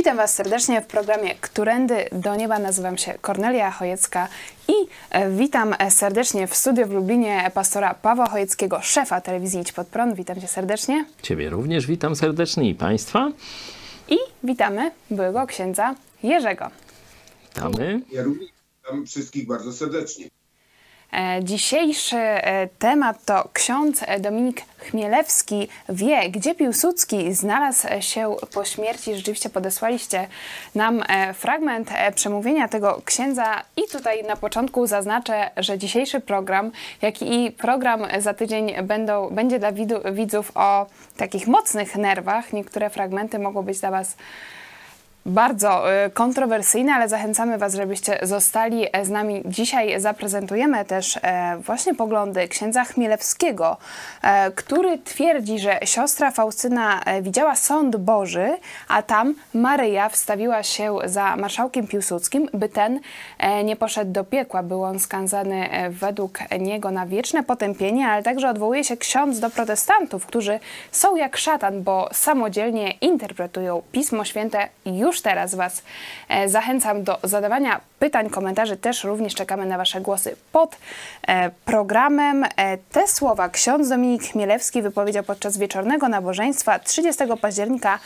Witam 0.00 0.16
Was 0.16 0.34
serdecznie 0.34 0.82
w 0.82 0.86
programie 0.86 1.34
Którędy 1.34 2.08
do 2.12 2.34
Nieba. 2.36 2.58
Nazywam 2.58 2.98
się 2.98 3.14
Kornelia 3.20 3.70
Chojecka 3.70 4.28
i 4.68 4.72
e, 5.10 5.30
witam 5.30 5.74
serdecznie 5.90 6.46
w 6.46 6.54
studiu 6.54 6.86
w 6.86 6.90
Lublinie 6.90 7.50
pastora 7.54 7.94
Pawła 7.94 8.26
Chojeckiego, 8.28 8.80
szefa 8.82 9.20
telewizji 9.20 9.60
Idź 9.60 9.72
Pod 9.72 9.86
Prąd. 9.88 10.16
Witam 10.16 10.40
Cię 10.40 10.48
serdecznie. 10.48 11.04
Ciebie 11.22 11.50
również 11.50 11.86
witam 11.86 12.16
serdecznie 12.16 12.70
i 12.70 12.74
Państwa. 12.74 13.32
I 14.08 14.16
witamy 14.44 14.90
byłego 15.10 15.46
księdza 15.46 15.94
Jerzego. 16.22 16.70
Witamy. 17.48 18.02
Ja 18.12 18.22
również 18.22 18.50
witam 18.82 19.06
wszystkich 19.06 19.46
bardzo 19.46 19.72
serdecznie. 19.72 20.28
E, 21.12 21.44
Dzisiejszy 21.44 22.16
e, 22.16 22.68
temat 22.78 23.24
to 23.24 23.48
ksiądz 23.52 24.04
Dominik 24.20 24.62
Chmielewski 24.78 25.68
wie, 25.88 26.30
gdzie 26.30 26.54
Piłsudski 26.54 27.34
znalazł 27.34 27.86
się 28.00 28.36
po 28.54 28.64
śmierci. 28.64 29.14
Rzeczywiście 29.14 29.50
podesłaliście 29.50 30.28
nam 30.74 31.02
e, 31.08 31.34
fragment 31.34 31.90
e, 31.94 32.12
przemówienia 32.12 32.68
tego 32.68 33.02
księdza 33.04 33.62
i 33.76 33.82
tutaj 33.92 34.24
na 34.24 34.36
początku 34.36 34.86
zaznaczę, 34.86 35.50
że 35.56 35.78
dzisiejszy 35.78 36.20
program, 36.20 36.70
jak 37.02 37.22
i 37.22 37.50
program 37.50 38.02
za 38.18 38.34
tydzień 38.34 38.82
będą, 38.82 39.30
będzie 39.30 39.58
dla 39.58 39.72
widzów 40.12 40.52
o 40.54 40.86
takich 41.16 41.46
mocnych 41.46 41.96
nerwach. 41.96 42.52
Niektóre 42.52 42.90
fragmenty 42.90 43.38
mogą 43.38 43.62
być 43.62 43.80
dla 43.80 43.90
Was 43.90 44.16
bardzo 45.26 45.92
y, 46.06 46.10
kontrowersyjne, 46.10 46.94
ale 46.94 47.08
zachęcamy 47.08 47.58
Was, 47.58 47.74
żebyście 47.74 48.18
zostali 48.22 48.86
e, 48.92 49.04
z 49.04 49.10
nami. 49.10 49.42
Dzisiaj 49.44 50.00
zaprezentujemy 50.00 50.84
też 50.84 51.16
e, 51.22 51.56
właśnie 51.60 51.94
poglądy 51.94 52.48
księdza 52.48 52.84
Chmielewskiego, 52.84 53.76
e, 54.22 54.50
który 54.50 54.98
twierdzi, 54.98 55.58
że 55.58 55.78
siostra 55.84 56.30
Faustyna 56.30 57.00
widziała 57.22 57.56
sąd 57.56 57.96
Boży, 57.96 58.58
a 58.88 59.02
tam 59.02 59.34
Maryja 59.54 60.08
wstawiła 60.08 60.62
się 60.62 60.96
za 61.04 61.36
marszałkiem 61.36 61.86
Piłsudskim, 61.86 62.48
by 62.54 62.68
ten 62.68 63.00
nie 63.64 63.76
poszedł 63.76 64.12
do 64.12 64.24
piekła. 64.24 64.62
Był 64.62 64.84
on 64.84 64.98
skazany 64.98 65.68
według 65.90 66.38
niego 66.60 66.90
na 66.90 67.06
wieczne 67.06 67.42
potępienie, 67.42 68.08
ale 68.08 68.22
także 68.22 68.50
odwołuje 68.50 68.84
się 68.84 68.96
ksiądz 68.96 69.40
do 69.40 69.50
protestantów, 69.50 70.26
którzy 70.26 70.60
są 70.92 71.16
jak 71.16 71.36
szatan, 71.36 71.82
bo 71.82 72.08
samodzielnie 72.12 72.90
interpretują 72.90 73.82
Pismo 73.92 74.24
Święte 74.24 74.68
już 74.86 75.09
teraz 75.18 75.54
Was 75.54 75.82
e, 76.28 76.48
zachęcam 76.48 77.04
do 77.04 77.18
zadawania 77.22 77.80
pytań, 77.98 78.30
komentarzy. 78.30 78.76
Też 78.76 79.04
również 79.04 79.34
czekamy 79.34 79.66
na 79.66 79.78
Wasze 79.78 80.00
głosy 80.00 80.36
pod 80.52 80.76
e, 81.28 81.50
programem. 81.64 82.44
E, 82.44 82.78
Te 82.78 83.08
słowa 83.08 83.48
ksiądz 83.48 83.88
Dominik 83.88 84.22
Chmielewski 84.22 84.82
wypowiedział 84.82 85.24
podczas 85.24 85.58
wieczornego 85.58 86.08
nabożeństwa 86.08 86.78
30 86.78 87.24
października 87.40 87.98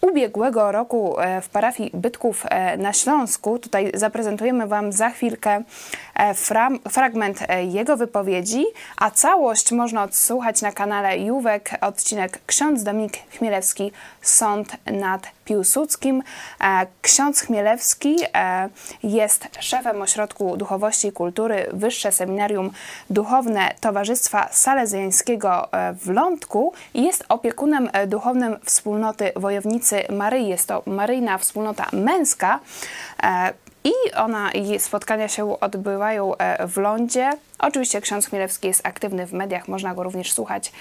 ubiegłego 0.00 0.72
roku 0.72 1.16
w 1.42 1.48
parafii 1.48 1.90
Bytków 1.94 2.46
na 2.78 2.92
Śląsku. 2.92 3.58
Tutaj 3.58 3.90
zaprezentujemy 3.94 4.66
Wam 4.66 4.92
za 4.92 5.10
chwilkę 5.10 5.62
fragment 6.90 7.38
jego 7.68 7.96
wypowiedzi, 7.96 8.64
a 8.96 9.10
całość 9.10 9.72
można 9.72 10.02
odsłuchać 10.02 10.62
na 10.62 10.72
kanale 10.72 11.18
Juwek, 11.18 11.70
odcinek 11.80 12.38
Ksiądz 12.46 12.82
Dominik 12.82 13.18
Chmielewski, 13.38 13.92
Sąd 14.22 14.76
nad 14.86 15.22
Piłsudskim. 15.44 16.22
E, 16.60 16.86
Ksiądz 17.02 17.40
Chmielewski 17.40 18.16
e, 18.34 18.68
jest 19.02 19.48
szefem 19.60 20.02
Ośrodku 20.02 20.56
Duchowości 20.56 21.08
i 21.08 21.12
Kultury 21.12 21.66
Wyższe 21.72 22.12
Seminarium 22.12 22.70
Duchowne 23.10 23.74
Towarzystwa 23.80 24.48
Salezjańskiego 24.52 25.72
e, 25.72 25.94
w 25.94 26.08
Lądku 26.08 26.72
i 26.94 27.02
jest 27.02 27.24
opiekunem 27.28 27.90
duchownym 28.06 28.56
wspólnoty 28.64 29.32
Wojownicy 29.36 30.02
Maryi. 30.10 30.48
Jest 30.48 30.68
to 30.68 30.82
maryjna 30.86 31.38
wspólnota 31.38 31.86
męska. 31.92 32.60
I 33.84 33.92
ona, 34.16 34.50
spotkania 34.78 35.28
się 35.28 35.60
odbywają 35.60 36.32
w 36.68 36.76
Lądzie. 36.76 37.30
Oczywiście 37.58 38.00
ksiądz 38.00 38.26
Chmielewski 38.26 38.68
jest 38.68 38.86
aktywny 38.86 39.26
w 39.26 39.32
mediach, 39.32 39.68
można 39.68 39.94
go 39.94 40.02
również 40.02 40.32
słuchać 40.32 40.72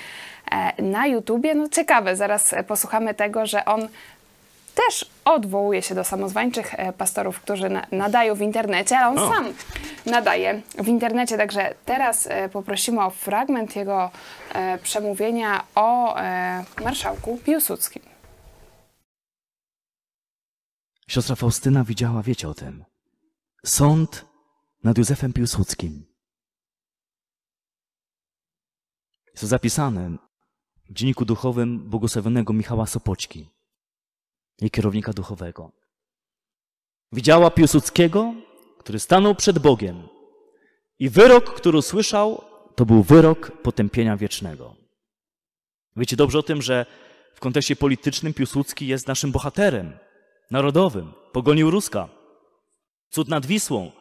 na 0.80 1.08
YouTubie. 1.08 1.56
No 1.56 1.70
ciekawe, 1.70 2.16
zaraz 2.16 2.56
posłuchamy 2.68 3.14
tego, 3.14 3.46
że 3.46 3.66
on 3.66 3.88
też 4.76 5.06
odwołuje 5.26 5.82
się 5.82 5.96
do 5.96 6.04
samozwańczych 6.04 6.80
e, 6.80 6.94
pastorów, 6.94 7.40
którzy 7.40 7.70
na, 7.70 7.88
nadają 7.92 8.36
w 8.36 8.42
internecie, 8.42 8.98
ale 8.98 9.08
on 9.08 9.20
O. 9.20 9.30
sam 9.30 9.54
nadaje 10.06 10.62
w 10.78 10.88
internecie. 10.88 11.38
Także 11.38 11.76
teraz 11.86 12.28
e, 12.28 12.50
poprosimy 12.50 13.06
o 13.06 13.10
fragment 13.10 13.76
jego 13.76 14.12
e, 14.54 14.78
przemówienia 14.78 15.64
o 15.76 16.18
e, 16.18 16.66
marszałku 16.84 17.38
Piłsudskim. 17.38 18.02
Siostra 21.08 21.36
Faustyna 21.36 21.84
widziała, 21.84 22.24
wiecie 22.24 22.50
o 22.50 22.54
tym. 22.54 22.86
Sąd 23.66 24.26
nad 24.84 24.98
Józefem 24.98 25.34
Piłsudskim. 25.34 26.06
Jest 29.28 29.42
to 29.42 29.48
zapisane 29.48 30.18
w 30.90 30.94
dzienniku 30.94 31.26
duchowym 31.26 31.90
błogosławionego 31.90 32.54
Michała 32.54 32.86
Sopoćki, 32.86 33.50
jej 34.62 34.72
kierownika 34.72 35.14
duchowego. 35.14 35.72
Widziała 37.12 37.52
Piłsudskiego, 37.52 38.34
który 38.80 39.00
stanął 39.00 39.36
przed 39.36 39.60
Bogiem 39.60 40.08
i 41.00 41.10
wyrok, 41.10 41.54
który 41.54 41.78
usłyszał, 41.78 42.44
to 42.76 42.86
był 42.86 43.04
wyrok 43.04 43.62
potępienia 43.62 44.18
wiecznego. 44.18 44.76
Wiecie 45.96 46.16
dobrze 46.16 46.40
o 46.40 46.44
tym, 46.44 46.62
że 46.62 46.86
w 47.34 47.40
kontekście 47.40 47.76
politycznym 47.76 48.34
Piłsudski 48.34 48.88
jest 48.88 49.08
naszym 49.08 49.32
bohaterem, 49.32 49.98
narodowym, 50.52 51.14
pogonił 51.32 51.72
Ruska, 51.72 52.10
cud 53.10 53.28
nad 53.28 53.46
Wisłą. 53.46 53.92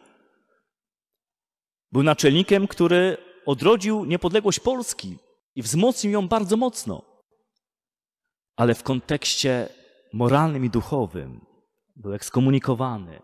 Był 1.93 2.03
naczelnikiem, 2.03 2.69
który 2.69 3.17
odrodził 3.47 4.05
niepodległość 4.05 4.61
Polski 4.61 5.17
i 5.55 5.63
wzmocnił 5.63 6.13
ją 6.13 6.29
bardzo 6.29 6.57
mocno. 6.57 7.03
Ale 8.57 8.75
w 8.75 8.83
kontekście 8.83 9.69
moralnym 10.13 10.65
i 10.65 10.71
duchowym 10.71 11.47
był 11.97 12.15
ekskomunikowany, 12.15 13.23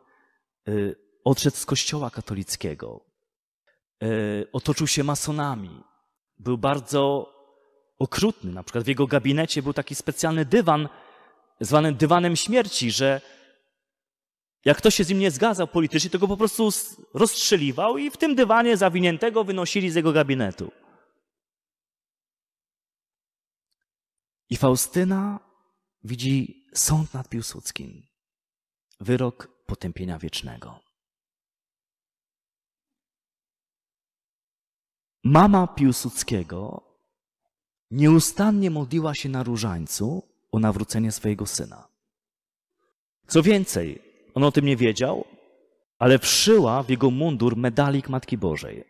y, 0.68 0.96
odszedł 1.24 1.56
z 1.56 1.66
kościoła 1.66 2.10
katolickiego, 2.10 3.00
y, 4.02 4.48
otoczył 4.52 4.86
się 4.86 5.04
masonami, 5.04 5.84
był 6.38 6.58
bardzo 6.58 7.32
okrutny. 7.98 8.52
Na 8.52 8.62
przykład 8.62 8.84
w 8.84 8.88
jego 8.88 9.06
gabinecie 9.06 9.62
był 9.62 9.72
taki 9.72 9.94
specjalny 9.94 10.44
dywan, 10.44 10.88
zwany 11.60 11.92
dywanem 11.92 12.36
śmierci, 12.36 12.90
że 12.90 13.20
jak 14.64 14.76
ktoś 14.78 14.94
się 14.94 15.04
z 15.04 15.08
nim 15.08 15.18
nie 15.18 15.30
zgadzał 15.30 15.68
politycznie, 15.68 16.10
to 16.10 16.18
go 16.18 16.28
po 16.28 16.36
prostu 16.36 16.70
rozstrzeliwał 17.14 17.98
i 17.98 18.10
w 18.10 18.16
tym 18.16 18.34
dywanie 18.34 18.76
zawiniętego 18.76 19.44
wynosili 19.44 19.90
z 19.90 19.94
jego 19.94 20.12
gabinetu. 20.12 20.72
I 24.50 24.56
Faustyna 24.56 25.45
widzi 26.06 26.66
sąd 26.74 27.14
nad 27.14 27.28
Piłsudskim. 27.28 28.06
Wyrok 29.00 29.48
potępienia 29.66 30.18
wiecznego. 30.18 30.80
Mama 35.24 35.66
Piłsudskiego 35.66 36.82
nieustannie 37.90 38.70
modliła 38.70 39.14
się 39.14 39.28
na 39.28 39.42
różańcu 39.42 40.22
o 40.52 40.58
nawrócenie 40.58 41.12
swojego 41.12 41.46
syna. 41.46 41.88
Co 43.26 43.42
więcej, 43.42 44.02
on 44.34 44.44
o 44.44 44.52
tym 44.52 44.64
nie 44.66 44.76
wiedział, 44.76 45.24
ale 45.98 46.18
wszyła 46.18 46.82
w 46.82 46.90
jego 46.90 47.10
mundur 47.10 47.56
medalik 47.56 48.08
Matki 48.08 48.38
Bożej. 48.38 48.84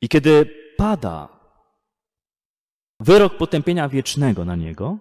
I 0.00 0.08
kiedy 0.08 0.46
pada 0.76 1.41
wyrok 3.02 3.36
potępienia 3.36 3.88
wiecznego 3.88 4.44
na 4.44 4.56
niego, 4.56 4.98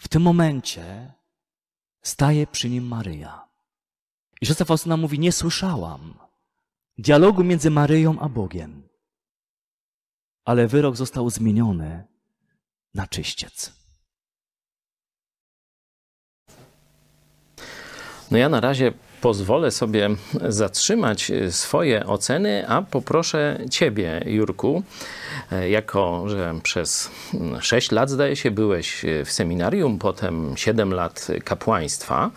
w 0.00 0.08
tym 0.08 0.22
momencie 0.22 1.12
staje 2.02 2.46
przy 2.46 2.70
nim 2.70 2.86
Maryja. 2.86 3.48
I 4.40 4.46
siostra 4.46 4.66
Faustyna 4.66 4.96
mówi, 4.96 5.18
nie 5.18 5.32
słyszałam 5.32 6.14
dialogu 6.98 7.44
między 7.44 7.70
Maryją 7.70 8.18
a 8.20 8.28
Bogiem, 8.28 8.88
ale 10.44 10.68
wyrok 10.68 10.96
został 10.96 11.30
zmieniony 11.30 12.04
na 12.94 13.06
czyściec. 13.06 13.72
No 18.30 18.38
ja 18.38 18.48
na 18.48 18.60
razie 18.60 18.92
pozwolę 19.20 19.70
sobie 19.70 20.10
zatrzymać 20.48 21.32
swoje 21.50 22.06
oceny, 22.06 22.68
a 22.68 22.82
poproszę 22.82 23.58
Ciebie, 23.70 24.22
Jurku, 24.26 24.82
e, 25.52 25.70
jako 25.70 26.24
że 26.28 26.54
przez 26.62 27.10
6 27.60 27.92
lat, 27.92 28.10
zdaje 28.10 28.36
się, 28.36 28.50
byłeś 28.50 29.04
w 29.24 29.32
seminarium, 29.32 29.98
potem 29.98 30.56
7 30.56 30.94
lat 30.94 31.26
kapłaństwa. 31.44 32.30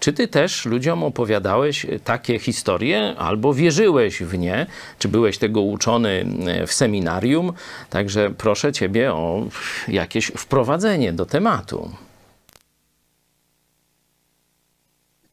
Czy 0.00 0.12
ty 0.12 0.28
też 0.28 0.64
ludziom 0.64 1.04
opowiadałeś 1.04 1.86
takie 2.04 2.38
historie, 2.38 3.14
albo 3.18 3.54
wierzyłeś 3.54 4.22
w 4.22 4.38
nie? 4.38 4.66
Czy 4.98 5.08
byłeś 5.08 5.38
tego 5.38 5.60
uczony 5.60 6.26
w 6.66 6.72
seminarium? 6.72 7.52
Także 7.90 8.30
proszę 8.38 8.72
ciebie 8.72 9.12
o 9.12 9.46
jakieś 9.88 10.26
wprowadzenie 10.26 11.12
do 11.12 11.26
tematu. 11.26 11.90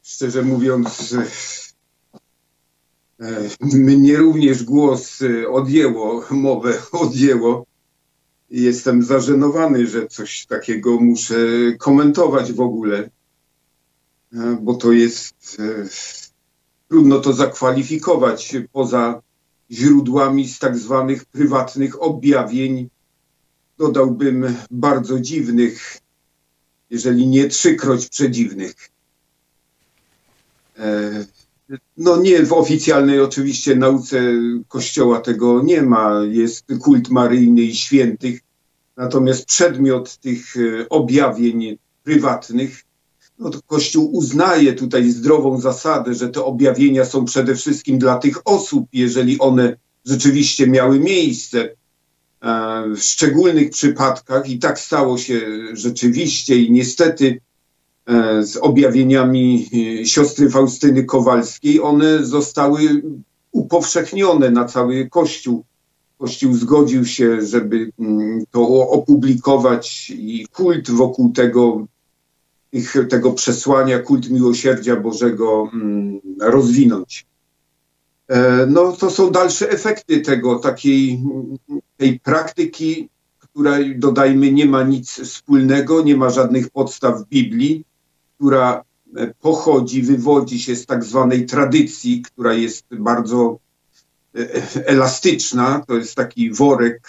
Szczerze 0.07 0.44
mówiąc, 0.44 1.15
e, 3.19 3.50
mnie 3.59 4.18
również 4.18 4.63
głos 4.63 5.21
e, 5.21 5.50
odjęło, 5.50 6.24
mowę 6.31 6.81
odjęło. 6.92 7.65
Jestem 8.50 9.04
zażenowany, 9.04 9.88
że 9.88 10.07
coś 10.07 10.45
takiego 10.45 11.00
muszę 11.00 11.36
komentować 11.80 12.54
w 12.54 12.62
ogóle, 12.62 13.09
e, 14.33 14.57
bo 14.62 14.74
to 14.74 14.92
jest 14.92 15.57
trudno 16.88 17.19
to 17.19 17.33
zakwalifikować 17.33 18.56
poza 18.71 19.21
źródłami 19.71 20.48
z 20.48 20.59
tak 20.59 20.77
zwanych 20.77 21.25
prywatnych 21.25 22.01
objawień. 22.01 22.89
Dodałbym 23.77 24.56
bardzo 24.71 25.19
dziwnych, 25.19 25.98
jeżeli 26.89 27.27
nie 27.27 27.48
trzykroć 27.48 28.07
przedziwnych. 28.09 28.96
E, 30.79 31.25
no 31.97 32.18
nie 32.18 32.45
w 32.45 32.53
oficjalnej 32.53 33.21
oczywiście 33.21 33.75
nauce 33.75 34.21
Kościoła 34.68 35.19
tego 35.19 35.63
nie 35.63 35.81
ma. 35.81 36.21
Jest 36.29 36.65
kult 36.81 37.09
maryjny 37.09 37.62
i 37.62 37.75
świętych. 37.75 38.39
Natomiast 38.97 39.45
przedmiot 39.45 40.18
tych 40.18 40.57
e, 40.57 40.89
objawień 40.89 41.77
prywatnych, 42.03 42.83
no 43.39 43.50
to 43.50 43.59
Kościół 43.68 44.15
uznaje 44.15 44.74
tutaj 44.74 45.12
zdrową 45.12 45.62
zasadę, 45.62 46.13
że 46.13 46.29
te 46.29 46.44
objawienia 46.44 47.06
są 47.06 47.25
przede 47.25 47.56
wszystkim 47.56 48.00
dla 48.00 48.18
tych 48.18 48.47
osób, 48.47 48.88
jeżeli 48.94 49.39
one 49.39 49.77
rzeczywiście 50.06 50.68
miały 50.68 51.00
miejsce. 51.00 51.69
E, 52.41 52.83
w 52.95 53.00
szczególnych 53.00 53.69
przypadkach, 53.69 54.50
i 54.50 54.59
tak 54.59 54.80
stało 54.80 55.18
się 55.18 55.41
rzeczywiście, 55.73 56.57
i 56.57 56.71
niestety 56.71 57.39
z 58.42 58.57
objawieniami 58.57 59.69
e, 60.01 60.06
siostry 60.06 60.50
Faustyny 60.50 61.04
Kowalskiej, 61.04 61.81
one 61.81 62.25
zostały 62.25 63.01
upowszechnione 63.51 64.51
na 64.51 64.65
cały 64.65 65.09
Kościół. 65.09 65.63
Kościół 66.18 66.54
zgodził 66.54 67.06
się, 67.06 67.42
żeby 67.42 67.92
mm, 68.00 68.44
to 68.51 68.89
opublikować 68.89 70.09
i 70.09 70.48
kult 70.48 70.92
wokół 70.92 71.31
tego, 71.31 71.86
tego 73.09 73.31
przesłania, 73.31 74.00
kult 74.00 74.30
miłosierdzia 74.30 74.95
Bożego 74.95 75.69
mm, 75.74 76.19
rozwinąć. 76.42 77.25
E, 78.27 78.65
no 78.65 78.92
to 78.92 79.09
są 79.09 79.31
dalsze 79.31 79.69
efekty 79.69 80.21
tego, 80.21 80.59
takiej 80.59 81.24
tej 81.98 82.19
praktyki, 82.19 83.09
która 83.39 83.77
dodajmy 83.95 84.51
nie 84.51 84.65
ma 84.65 84.83
nic 84.83 85.12
wspólnego, 85.12 86.01
nie 86.01 86.18
ma 86.18 86.30
żadnych 86.30 86.69
podstaw 86.69 87.21
w 87.21 87.27
Biblii, 87.27 87.83
która 88.37 88.83
e, 89.15 89.33
pochodzi, 89.41 90.01
wywodzi 90.01 90.59
się 90.59 90.75
z 90.75 90.85
tak 90.85 91.03
zwanej 91.03 91.45
tradycji, 91.45 92.21
która 92.21 92.53
jest 92.53 92.85
bardzo 92.91 93.59
e, 94.35 94.85
elastyczna. 94.85 95.83
To 95.87 95.95
jest 95.95 96.15
taki 96.15 96.51
worek, 96.51 97.07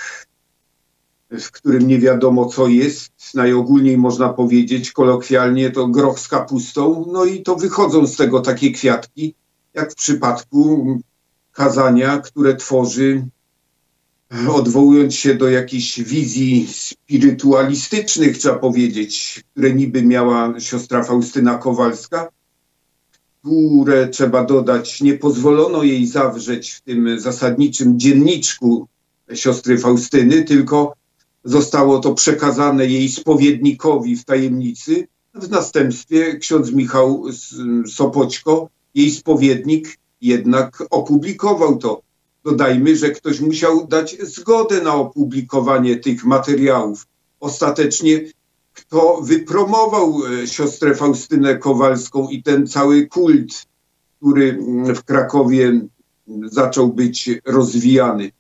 w 1.30 1.50
którym 1.50 1.86
nie 1.86 1.98
wiadomo 1.98 2.46
co 2.46 2.69
jest. 2.69 3.12
Najogólniej 3.34 3.98
można 3.98 4.28
powiedzieć 4.28 4.92
kolokwialnie 4.92 5.70
to 5.70 5.88
groch 5.88 6.20
z 6.20 6.28
kapustą. 6.28 7.04
No 7.12 7.25
i 7.25 7.42
to 7.42 7.56
wychodzą 7.56 8.06
z 8.06 8.16
tego 8.16 8.40
takie 8.40 8.72
kwiatki, 8.72 9.34
jak 9.75 9.92
w 9.92 9.94
przypadku 9.94 11.00
kazania, 11.52 12.19
które 12.19 12.56
tworzy 12.56 13.26
odwołując 14.50 15.14
się 15.14 15.34
do 15.34 15.48
jakichś 15.50 16.00
wizji 16.00 16.69
spirytualistycznych, 16.70 18.38
trzeba 18.38 18.58
powiedzieć, 18.58 19.44
które 19.52 19.75
niby 19.75 20.02
miała 20.02 20.60
siostra 20.60 21.04
Faustyna 21.04 21.58
Kowalska, 21.58 22.28
które 23.40 24.08
trzeba 24.08 24.44
dodać, 24.44 25.00
nie 25.00 25.14
pozwolono 25.14 25.82
jej 25.82 26.06
zawrzeć 26.06 26.70
w 26.70 26.80
tym 26.80 27.20
zasadniczym 27.20 27.98
dzienniczku 27.98 28.88
siostry 29.34 29.78
Faustyny, 29.78 30.44
tylko 30.44 30.94
zostało 31.44 31.98
to 31.98 32.14
przekazane 32.14 32.86
jej 32.86 33.08
spowiednikowi 33.08 34.16
w 34.16 34.25
tajemnicy. 34.25 35.08
W 35.34 35.50
następstwie 35.50 36.38
ksiądz 36.38 36.72
Michał 36.72 37.25
Sopoćko, 37.86 38.69
jej 38.94 39.10
spowiednik, 39.10 39.98
jednak 40.20 40.84
opublikował 40.90 41.78
to 41.78 42.02
Dodajmy, 42.44 42.96
że 42.96 43.11
ktoś 43.11 43.40
musiał 43.40 43.87
dać 43.87 44.17
zgodę 44.23 44.82
na 44.82 44.94
opublikowanie 44.94 45.96
tych 45.96 46.25
materiałów. 46.25 47.06
Ostatecznie 47.40 48.20
kto 48.79 49.20
wypromował 49.23 50.23
e, 50.26 50.46
siostrę 50.46 50.94
Faustynę 50.94 51.56
Kowalską 51.56 52.29
i 52.29 52.43
ten 52.43 52.67
cały 52.67 53.06
kult, 53.06 53.67
który 54.17 54.50
mm, 54.50 54.94
w 54.94 55.05
Krakowie 55.05 55.81
zaczął 56.44 56.93
być 56.93 57.31
rozwijany. 57.44 58.31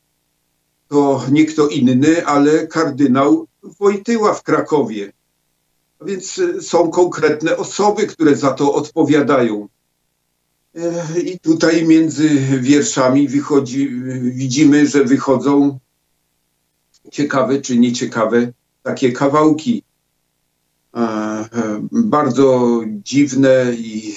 To 0.88 1.24
nie 1.30 1.44
kto 1.44 1.68
inny, 1.68 2.26
ale 2.26 2.66
kardynał 2.66 3.46
Wojtyła 3.62 4.34
w 4.34 4.42
Krakowie. 4.42 5.12
A 6.00 6.04
więc 6.04 6.38
e, 6.38 6.62
są 6.62 6.90
konkretne 6.90 7.56
osoby, 7.56 8.06
które 8.06 8.36
za 8.36 8.50
to 8.50 8.74
odpowiadają. 8.74 9.68
I 11.24 11.38
tutaj 11.38 11.86
między 11.86 12.28
wierszami 12.60 13.28
wychodzi, 13.28 13.90
widzimy, 14.20 14.86
że 14.86 15.04
wychodzą 15.04 15.78
ciekawe 17.12 17.60
czy 17.60 17.78
nieciekawe 17.78 18.52
takie 18.82 19.12
kawałki. 19.12 19.82
Bardzo 21.92 22.80
dziwne 22.86 23.72
i, 23.78 24.14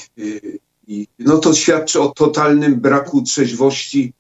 i 0.87 1.07
no 1.19 1.37
to 1.37 1.53
świadczy 1.53 2.01
o 2.01 2.09
totalnym 2.09 2.75
braku 2.75 3.21
trzeźwości, 3.21 4.13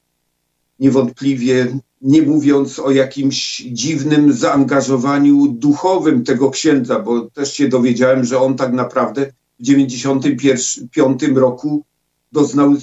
niewątpliwie 0.79 1.77
nie 2.01 2.21
mówiąc 2.21 2.79
o 2.79 2.91
jakimś 2.91 3.57
dziwnym 3.57 4.33
zaangażowaniu 4.33 5.47
duchowym 5.47 6.23
tego 6.23 6.49
księdza, 6.49 6.99
bo 6.99 7.21
też 7.21 7.53
się 7.53 7.67
dowiedziałem, 7.67 8.25
że 8.25 8.39
on 8.39 8.55
tak 8.55 8.73
naprawdę 8.73 9.25
w 9.59 9.65
1995 9.65 11.23
roku 11.35 11.85
doznał 12.31 12.75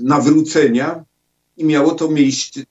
nawrócenia 0.00 1.04
i 1.56 1.64
miało 1.64 1.94
to 1.94 2.08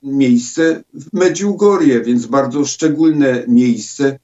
miejsce 0.03 0.83
w 0.93 1.13
Medjugorje, 1.13 2.01
więc 2.01 2.25
bardzo 2.25 2.65
szczególne 2.65 3.43
miejsce. 3.47 4.19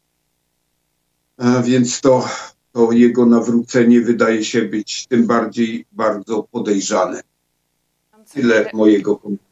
A 1.37 1.61
więc 1.61 2.01
to, 2.01 2.29
to 2.71 2.91
jego 2.91 3.25
nawrócenie 3.25 4.01
wydaje 4.01 4.45
się 4.45 4.61
być 4.61 5.07
tym 5.07 5.27
bardziej 5.27 5.85
bardzo 5.91 6.43
podejrzane. 6.51 7.21
Tyle 8.33 8.69
mojego 8.73 9.15
komentarza. 9.15 9.46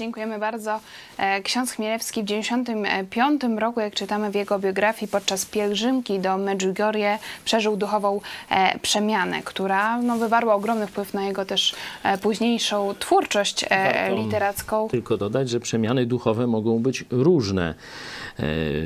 Dziękujemy 0.00 0.38
bardzo. 0.38 0.80
E, 1.18 1.42
ksiądz 1.42 1.72
Chmielewski 1.72 2.22
w 2.22 2.24
1995 2.24 3.60
roku, 3.60 3.80
jak 3.80 3.94
czytamy 3.94 4.30
w 4.30 4.34
jego 4.34 4.58
biografii, 4.58 5.12
podczas 5.12 5.46
pielgrzymki 5.46 6.18
do 6.18 6.38
Medjugorje 6.38 7.18
przeżył 7.44 7.76
duchową 7.76 8.20
e, 8.50 8.78
przemianę, 8.78 9.42
która 9.42 10.02
no, 10.02 10.18
wywarła 10.18 10.54
ogromny 10.54 10.86
wpływ 10.86 11.14
na 11.14 11.24
jego 11.24 11.44
też 11.44 11.74
e, 12.02 12.18
późniejszą 12.18 12.94
twórczość 12.98 13.64
Warto 13.70 14.22
literacką. 14.22 14.88
Tylko 14.88 15.16
dodać, 15.16 15.48
że 15.48 15.60
przemiany 15.60 16.06
duchowe 16.06 16.46
mogą 16.46 16.78
być 16.78 17.04
różne. 17.10 17.74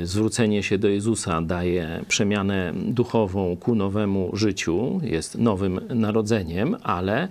Zwrócenie 0.03 0.63
się 0.63 0.77
do 0.77 0.87
Jezusa 0.87 1.41
daje 1.41 2.01
przemianę 2.07 2.71
duchową 2.75 3.57
ku 3.57 3.75
nowemu 3.75 4.29
życiu, 4.33 4.99
jest 5.03 5.37
nowym 5.37 5.81
narodzeniem, 5.89 6.77
ale 6.83 7.27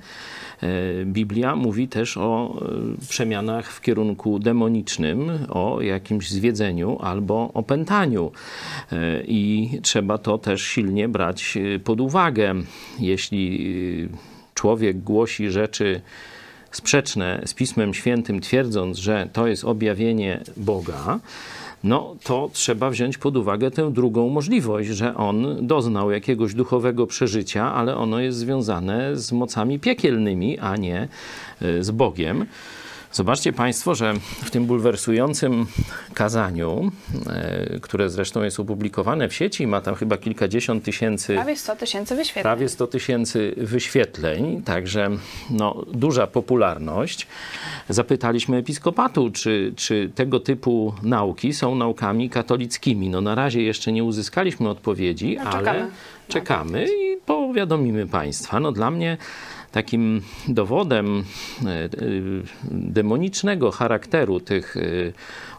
Biblia 1.05 1.57
mówi 1.57 1.89
też 1.89 2.17
o 2.17 2.61
przemianach 3.09 3.74
w 3.75 3.81
kierunku 3.81 4.39
demonicznym, 4.39 5.31
o 5.49 5.81
jakimś 5.81 6.31
zwiedzeniu 6.31 6.99
albo 7.01 7.51
opętaniu. 7.55 8.33
E, 8.93 9.23
I 9.27 9.71
trzeba 9.83 10.19
to 10.19 10.39
też 10.39 10.63
silnie 10.63 11.09
brać 11.09 11.59
pod 11.85 12.01
uwagę. 12.01 12.55
Jeśli 12.99 14.09
człowiek 14.55 15.01
głosi 15.01 15.51
rzeczy, 15.51 16.01
sprzeczne 16.71 17.43
z 17.47 17.55
Pismem 17.55 17.95
Świętym, 17.95 18.41
twierdząc, 18.41 18.99
że 18.99 19.29
to 19.33 19.47
jest 19.47 19.65
objawienie 19.65 20.41
Boga, 20.57 21.21
no 21.85 22.17
to 22.25 22.51
trzeba 22.53 22.91
wziąć 22.91 23.19
pod 23.19 23.37
uwagę 23.37 23.71
tę 23.71 23.93
drugą 23.93 24.29
możliwość, 24.29 24.89
że 24.89 25.15
on 25.17 25.67
doznał 25.67 26.11
jakiegoś 26.11 26.55
duchowego 26.55 27.07
przeżycia, 27.07 27.75
ale 27.75 27.97
ono 27.97 28.21
jest 28.21 28.39
związane 28.39 29.17
z 29.17 29.33
mocami 29.33 29.79
piekielnymi, 29.79 30.59
a 30.59 30.77
nie 30.77 31.09
e, 31.63 31.83
z 31.85 31.91
Bogiem. 31.91 32.47
Zobaczcie 33.15 33.53
Państwo, 33.53 33.95
że 33.95 34.15
w 34.45 34.51
tym 34.51 34.67
bulwersującym 34.67 35.67
kazaniu, 36.15 36.91
e, 37.27 37.81
które 37.81 38.11
zresztą 38.11 38.43
jest 38.43 38.61
opublikowane 38.61 39.29
w 39.29 39.35
sieci, 39.35 39.67
ma 39.67 39.81
tam 39.81 39.95
chyba 39.95 40.17
kilkadziesiąt 40.17 40.85
tysięcy. 40.85 41.35
Prawie 41.35 41.57
100 41.57 41.77
tysięcy 41.77 42.17
wyświetleń. 42.17 42.43
Prawie 42.43 42.69
100 42.69 42.87
tysięcy 42.87 43.55
wyświetleń, 43.57 44.63
także 44.63 45.11
no, 45.51 45.85
duża 45.93 46.27
popularność. 46.27 47.27
Zapytaliśmy 47.89 48.57
episkopatu, 48.57 49.31
czy, 49.31 49.73
czy 49.77 50.11
tego 50.15 50.41
typu 50.41 50.95
nauki 51.03 51.53
są 51.53 51.75
naukami 51.75 52.31
katolickimi. 52.31 53.09
No 53.09 53.21
na 53.21 53.35
razie 53.35 53.63
jeszcze 53.63 53.93
nie 53.93 54.05
uzyskaliśmy 54.05 54.69
odpowiedzi, 54.69 55.39
no, 55.45 55.51
ale 55.51 55.87
czekamy. 56.29 56.87
Powiadomimy 57.55 58.07
Państwa. 58.07 58.61
No 58.61 58.73
dla 58.73 58.91
mnie 58.91 59.17
takim 59.73 60.21
dowodem 60.49 61.25
e, 61.67 61.69
e, 61.69 61.89
demonicznego 62.71 63.71
charakteru 63.71 64.41
tych 64.41 64.77
e, 64.77 64.81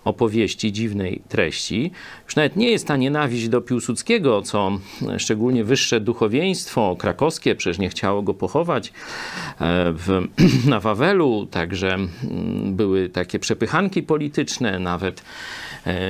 opowieści 0.03 0.71
dziwnej 0.71 1.21
treści. 1.29 1.91
Już 2.25 2.35
nawet 2.35 2.55
nie 2.55 2.71
jest 2.71 2.87
ta 2.87 2.97
nienawiść 2.97 3.49
do 3.49 3.61
Piłsudskiego, 3.61 4.41
co 4.41 4.79
szczególnie 5.17 5.63
wyższe 5.63 5.99
duchowieństwo 5.99 6.95
krakowskie 6.99 7.55
przecież 7.55 7.79
nie 7.79 7.89
chciało 7.89 8.21
go 8.21 8.33
pochować 8.33 8.93
w, 9.93 10.27
na 10.73 10.79
Wawelu, 10.79 11.47
także 11.51 11.93
mm, 11.93 12.09
były 12.75 13.09
takie 13.09 13.39
przepychanki 13.39 14.03
polityczne, 14.03 14.79
nawet 14.79 15.23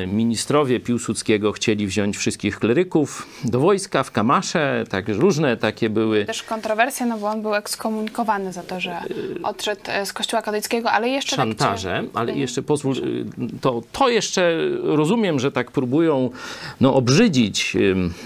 ministrowie 0.08 0.80
Piłsudskiego 0.80 1.52
chcieli 1.52 1.88
wziąć 1.88 2.18
wszystkich 2.18 2.60
kleryków 2.60 3.28
do 3.44 3.60
wojska 3.60 4.04
w 4.04 4.12
Kamasze, 4.12 4.84
także 4.90 5.14
różne 5.14 5.58
takie 5.58 5.90
były. 5.90 6.26
Też 6.26 6.44
kontrowersje, 6.44 7.06
no 7.06 7.18
bo 7.18 7.28
on 7.28 7.42
był 7.42 7.56
ekskomunikowany 7.56 8.54
za 8.54 8.64
to, 8.64 8.80
że 8.80 9.00
odszedł 9.44 9.82
z 10.06 10.14
kościoła 10.14 10.42
katolickiego, 10.42 10.92
ale 10.92 11.10
jeszcze... 11.10 11.36
Tak 11.36 11.46
Szantaże, 11.46 12.04
tak 12.04 12.12
ale 12.14 12.34
jeszcze 12.34 12.62
pozwól, 12.64 12.96
to, 13.62 13.82
to 13.92 14.10
jeszcze 14.10 14.58
rozumiem, 14.84 15.40
że 15.40 15.52
tak 15.52 15.72
próbują 15.72 16.30
no, 16.82 16.94
obrzydzić 16.94 17.78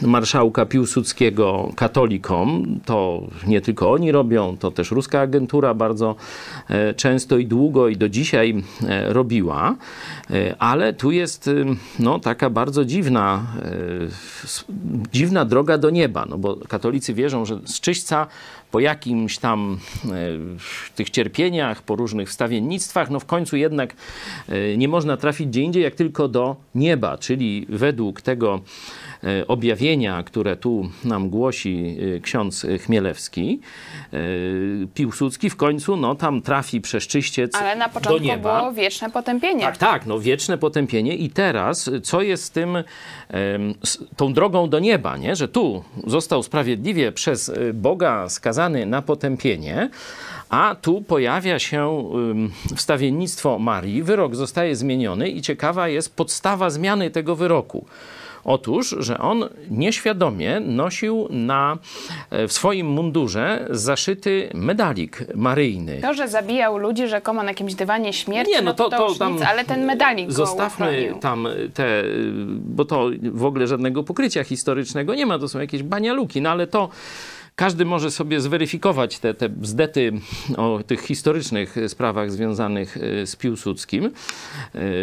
marszałka 0.01 0.65
Piłsudskiego 0.65 1.71
katolikom. 1.75 2.79
To 2.85 3.23
nie 3.47 3.61
tylko 3.61 3.91
oni 3.91 4.11
robią, 4.11 4.57
to 4.57 4.71
też 4.71 4.91
ruska 4.91 5.19
agentura 5.19 5.73
bardzo 5.73 6.15
e, 6.69 6.93
często 6.93 7.37
i 7.37 7.45
długo 7.45 7.87
i 7.87 7.97
do 7.97 8.09
dzisiaj 8.09 8.63
e, 8.87 9.13
robiła. 9.13 9.75
E, 10.31 10.55
ale 10.59 10.93
tu 10.93 11.11
jest 11.11 11.38
no, 11.99 12.19
taka 12.19 12.49
bardzo 12.49 12.85
dziwna, 12.85 13.45
dziwna 15.13 15.45
droga 15.45 15.77
do 15.77 15.89
nieba, 15.89 16.25
no 16.29 16.37
bo 16.37 16.55
katolicy 16.55 17.13
wierzą, 17.13 17.45
że 17.45 17.59
z 17.65 17.79
czyśćca 17.79 18.27
po 18.71 18.79
jakimś 18.79 19.37
tam 19.37 19.79
e, 20.05 20.09
tych 20.95 21.09
cierpieniach, 21.09 21.81
po 21.81 21.95
różnych 21.95 22.29
wstawiennictwach, 22.29 23.09
no 23.09 23.19
w 23.19 23.25
końcu 23.25 23.57
jednak 23.57 23.95
nie 24.77 24.87
można 24.87 25.17
trafić 25.17 25.47
gdzie 25.47 25.61
indziej, 25.61 25.83
jak 25.83 25.95
tylko 25.95 26.27
do 26.27 26.55
nieba, 26.75 27.17
czyli 27.17 27.65
według 27.69 28.21
tego 28.21 28.61
objawienia, 29.47 30.23
które 30.23 30.55
tu 30.55 30.89
nam 31.03 31.29
głosi 31.29 31.97
ksiądz 32.21 32.65
Chmielewski, 32.85 33.59
Piłsudski 34.93 35.49
w 35.49 35.55
końcu 35.55 35.97
no, 35.97 36.15
tam 36.15 36.41
trafi 36.41 36.81
przez 36.81 37.07
czyściec 37.07 37.55
Ale 37.55 37.75
na 37.75 37.89
początku 37.89 38.19
do 38.19 38.25
nieba. 38.25 38.59
było 38.59 38.73
wieczne 38.73 39.09
potępienie. 39.09 39.61
Tak, 39.61 39.77
tak, 39.77 40.05
no 40.05 40.19
wieczne 40.19 40.57
potępienie 40.57 41.15
i 41.15 41.29
teraz 41.29 41.89
co 42.03 42.21
jest 42.21 42.43
z 42.43 42.51
tym, 42.51 42.83
tą 44.15 44.33
drogą 44.33 44.69
do 44.69 44.79
nieba, 44.79 45.17
nie? 45.17 45.35
że 45.35 45.47
tu 45.47 45.83
został 46.07 46.43
sprawiedliwie 46.43 47.11
przez 47.11 47.51
Boga 47.73 48.29
skazany 48.29 48.49
skazany 48.59 48.85
na 48.85 49.01
potępienie, 49.01 49.89
a 50.49 50.75
tu 50.81 51.01
pojawia 51.01 51.59
się 51.59 52.03
wstawiennictwo 52.75 53.59
Marii, 53.59 54.03
wyrok 54.03 54.35
zostaje 54.35 54.75
zmieniony 54.75 55.29
i 55.29 55.41
ciekawa 55.41 55.87
jest 55.87 56.15
podstawa 56.15 56.69
zmiany 56.69 57.11
tego 57.11 57.35
wyroku. 57.35 57.85
Otóż, 58.43 58.95
że 58.99 59.17
on 59.17 59.49
nieświadomie 59.69 60.59
nosił 60.59 61.27
na, 61.29 61.77
e, 62.29 62.47
w 62.47 62.53
swoim 62.53 62.87
mundurze 62.87 63.67
zaszyty 63.69 64.49
medalik 64.53 65.35
maryjny. 65.35 65.99
To, 66.01 66.13
że 66.13 66.27
zabijał 66.27 66.77
ludzi 66.77 67.07
rzekomo 67.07 67.43
na 67.43 67.49
jakimś 67.49 67.73
dywanie 67.73 68.13
śmierci, 68.13 68.51
nie, 68.51 68.61
no 68.61 68.73
to, 68.73 68.83
no 68.83 68.89
to, 68.89 68.97
to, 68.97 69.13
to 69.13 69.19
tam 69.19 69.33
nic, 69.33 69.41
ale 69.41 69.65
ten 69.65 69.85
medalik 69.85 70.31
Zostawmy 70.31 71.13
tam 71.21 71.47
te, 71.73 72.03
bo 72.49 72.85
to 72.85 73.09
w 73.21 73.45
ogóle 73.45 73.67
żadnego 73.67 74.03
pokrycia 74.03 74.43
historycznego 74.43 75.15
nie 75.15 75.25
ma, 75.25 75.39
to 75.39 75.47
są 75.47 75.59
jakieś 75.59 75.83
banialuki, 75.83 76.41
no 76.41 76.49
ale 76.49 76.67
to 76.67 76.89
każdy 77.59 77.85
może 77.85 78.11
sobie 78.11 78.41
zweryfikować 78.41 79.19
te, 79.19 79.33
te 79.33 79.49
bzdety 79.49 80.11
o 80.57 80.79
tych 80.87 81.01
historycznych 81.01 81.75
sprawach 81.87 82.31
związanych 82.31 82.97
e, 82.97 83.27
z 83.27 83.35
Piłsudskim 83.35 84.05
e, 84.05 84.09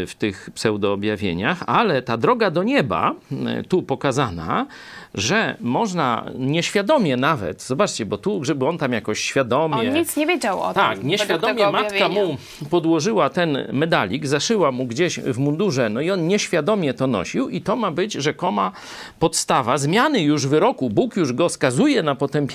w 0.07 0.15
tych 0.19 0.51
pseudoobjawieniach, 0.55 1.63
ale 1.67 2.03
ta 2.03 2.17
droga 2.17 2.51
do 2.51 2.63
nieba, 2.63 3.15
e, 3.47 3.63
tu 3.63 3.83
pokazana, 3.83 4.67
że 5.15 5.57
można 5.61 6.31
nieświadomie 6.39 7.17
nawet, 7.17 7.63
zobaczcie, 7.63 8.07
bo 8.07 8.19
tu, 8.19 8.45
żeby 8.45 8.67
on 8.67 8.79
tam 8.79 8.93
jakoś 8.93 9.21
świadomie... 9.21 9.77
On 9.77 9.93
nic 9.93 10.17
nie 10.17 10.27
wiedział 10.27 10.63
o 10.63 10.67
tym. 10.67 10.75
Tak, 10.75 11.05
nieświadomie 11.05 11.71
matka 11.71 12.09
mu 12.09 12.37
podłożyła 12.71 13.31
ten 13.31 13.59
medalik, 13.73 14.27
zaszyła 14.27 14.73
mu 14.73 14.87
gdzieś 14.87 15.21
w 15.21 15.39
mundurze, 15.39 15.89
no 15.89 16.01
i 16.01 16.11
on 16.11 16.27
nieświadomie 16.27 16.95
to 16.95 17.07
nosił 17.07 17.49
i 17.49 17.61
to 17.61 17.77
ma 17.77 17.91
być 17.91 18.13
rzekoma 18.13 18.73
podstawa 19.19 19.79
zmiany 19.79 20.21
już 20.21 20.47
wyroku. 20.47 20.91
Bóg 20.91 21.17
już 21.17 21.33
go 21.33 21.49
skazuje 21.49 22.03
na 22.03 22.15
potępienie, 22.15 22.46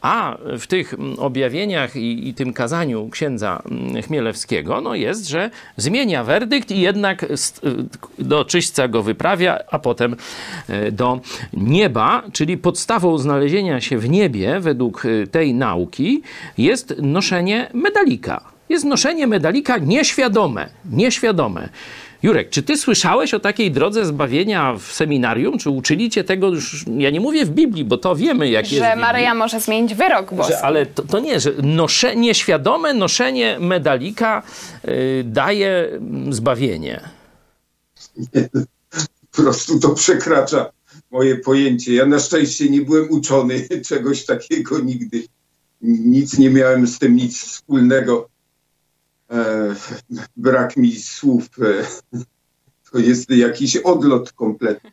a 0.00 0.36
w 0.58 0.66
tych 0.66 0.94
objawieniach 1.18 1.96
i, 1.96 2.28
i 2.28 2.34
tym 2.34 2.52
kazaniu 2.52 3.08
księdza 3.08 3.62
Chmielewskiego, 4.06 4.80
no 4.80 4.94
jest, 4.94 5.28
że 5.28 5.50
zmienia 5.76 6.24
werdykt 6.24 6.70
i 6.70 6.80
jednak 6.80 7.26
do 8.18 8.44
czyśćca 8.44 8.88
go 8.88 9.02
wyprawia, 9.02 9.58
a 9.70 9.78
potem 9.78 10.16
e, 10.68 10.92
do 10.92 11.20
nieba, 11.52 12.22
czyli 12.32 12.58
podstawą 12.58 13.18
znalezienia 13.18 13.80
się 13.80 13.98
w 13.98 14.10
niebie 14.10 14.60
według 14.60 15.04
y, 15.04 15.26
tej 15.26 15.54
nauki 15.54 16.22
jest 16.58 16.94
noszenie 17.02 17.70
medalika. 17.74 18.52
Jest 18.68 18.84
noszenie 18.84 19.26
medalika 19.26 19.78
nieświadome, 19.78 20.68
nieświadome. 20.90 21.68
Jurek, 22.22 22.50
czy 22.50 22.62
ty 22.62 22.76
słyszałeś 22.76 23.34
o 23.34 23.40
takiej 23.40 23.70
drodze 23.70 24.06
zbawienia 24.06 24.76
w 24.78 24.82
seminarium? 24.82 25.58
Czy 25.58 25.70
uczyli 25.70 26.10
cię 26.10 26.24
tego 26.24 26.48
już, 26.48 26.84
ja 26.98 27.10
nie 27.10 27.20
mówię 27.20 27.44
w 27.44 27.50
Biblii, 27.50 27.84
bo 27.84 27.98
to 27.98 28.16
wiemy, 28.16 28.50
jak 28.50 28.66
że 28.66 28.76
jest 28.76 28.86
Że 28.86 28.96
Maryja 28.96 29.34
może 29.34 29.60
zmienić 29.60 29.94
wyrok 29.94 30.34
boski. 30.34 30.52
Że, 30.52 30.60
ale 30.60 30.86
to, 30.86 31.02
to, 31.02 31.20
nie, 31.20 31.40
że 31.40 31.52
nosze, 31.62 32.16
nieświadome 32.16 32.94
noszenie 32.94 33.56
medalika 33.60 34.42
y, 34.84 35.24
daje 35.26 35.88
mm, 35.92 36.32
zbawienie. 36.32 37.00
Po 39.30 39.42
prostu 39.42 39.80
to 39.80 39.94
przekracza 39.94 40.72
moje 41.10 41.36
pojęcie. 41.36 41.94
Ja 41.94 42.06
na 42.06 42.18
szczęście 42.18 42.70
nie 42.70 42.80
byłem 42.80 43.10
uczony 43.10 43.68
czegoś 43.88 44.24
takiego 44.24 44.80
nigdy. 44.80 45.22
Nic 45.82 46.38
nie 46.38 46.50
miałem 46.50 46.86
z 46.86 46.98
tym 46.98 47.16
nic 47.16 47.44
wspólnego. 47.44 48.28
E, 49.32 49.74
brak 50.36 50.76
mi 50.76 50.92
słów. 50.92 51.48
E, 51.62 52.18
to 52.92 52.98
jest 52.98 53.30
jakiś 53.30 53.76
odlot 53.76 54.32
kompletny. 54.32 54.90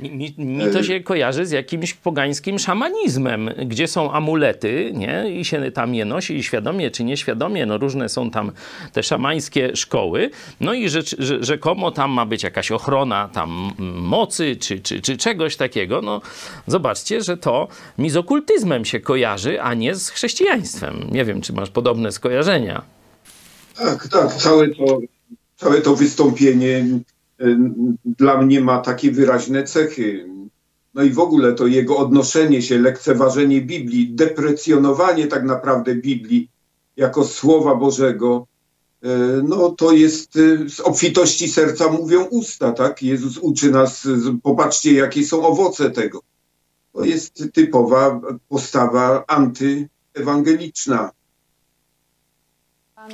Mi, 0.00 0.34
mi, 0.38 0.70
to 0.72 0.82
się 0.82 1.00
kojarzy 1.00 1.46
z 1.46 1.50
jakimś 1.50 1.94
pogańskim 1.94 2.58
szamanizmem, 2.58 3.50
gdzie 3.66 3.88
są 3.88 4.12
amulety, 4.12 4.92
nie? 4.94 5.40
I 5.40 5.44
się 5.44 5.70
tam 5.70 5.94
je 5.94 6.04
nosi, 6.04 6.36
i 6.36 6.42
świadomie 6.42 6.90
czy 6.90 7.04
nieświadomie, 7.04 7.66
no 7.66 7.78
różne 7.78 8.08
są 8.08 8.30
tam 8.30 8.52
te 8.92 9.02
szamańskie 9.02 9.76
szkoły. 9.76 10.30
No 10.60 10.74
i 10.74 10.88
rzecz, 10.88 11.16
rzekomo 11.40 11.90
tam 11.90 12.10
ma 12.10 12.26
być 12.26 12.42
jakaś 12.42 12.72
ochrona 12.72 13.28
tam 13.28 13.72
mocy, 13.94 14.56
czy, 14.56 14.80
czy, 14.80 15.00
czy 15.00 15.16
czegoś 15.16 15.56
takiego. 15.56 16.02
No 16.02 16.20
zobaczcie, 16.66 17.22
że 17.22 17.36
to 17.36 17.68
mi 17.98 18.10
z 18.10 18.16
okultyzmem 18.16 18.84
się 18.84 19.00
kojarzy, 19.00 19.62
a 19.62 19.74
nie 19.74 19.94
z 19.94 20.10
chrześcijaństwem. 20.10 21.08
Nie 21.10 21.24
wiem, 21.24 21.40
czy 21.40 21.52
masz 21.52 21.70
podobne 21.70 22.12
skojarzenia. 22.12 22.94
Tak, 23.76 24.08
tak. 24.08 24.34
Całe 24.34 24.68
to, 24.68 24.98
całe 25.56 25.80
to 25.80 25.96
wystąpienie 25.96 26.86
dla 28.04 28.42
mnie 28.42 28.60
ma 28.60 28.78
takie 28.78 29.12
wyraźne 29.12 29.64
cechy. 29.64 30.28
No 30.94 31.02
i 31.02 31.10
w 31.10 31.18
ogóle 31.18 31.52
to 31.52 31.66
jego 31.66 31.96
odnoszenie 31.96 32.62
się, 32.62 32.78
lekceważenie 32.78 33.60
Biblii, 33.60 34.14
deprecjonowanie 34.14 35.26
tak 35.26 35.44
naprawdę 35.44 35.94
Biblii 35.94 36.50
jako 36.96 37.24
Słowa 37.24 37.74
Bożego, 37.74 38.46
no 39.42 39.70
to 39.70 39.92
jest 39.92 40.34
z 40.68 40.80
obfitości 40.80 41.48
serca 41.48 41.88
mówią 41.92 42.24
usta, 42.24 42.72
tak? 42.72 43.02
Jezus 43.02 43.38
uczy 43.38 43.70
nas, 43.70 44.08
popatrzcie 44.42 44.92
jakie 44.92 45.24
są 45.24 45.46
owoce 45.46 45.90
tego. 45.90 46.22
To 46.92 47.04
jest 47.04 47.44
typowa 47.52 48.20
postawa 48.48 49.24
antyewangeliczna. 49.26 51.10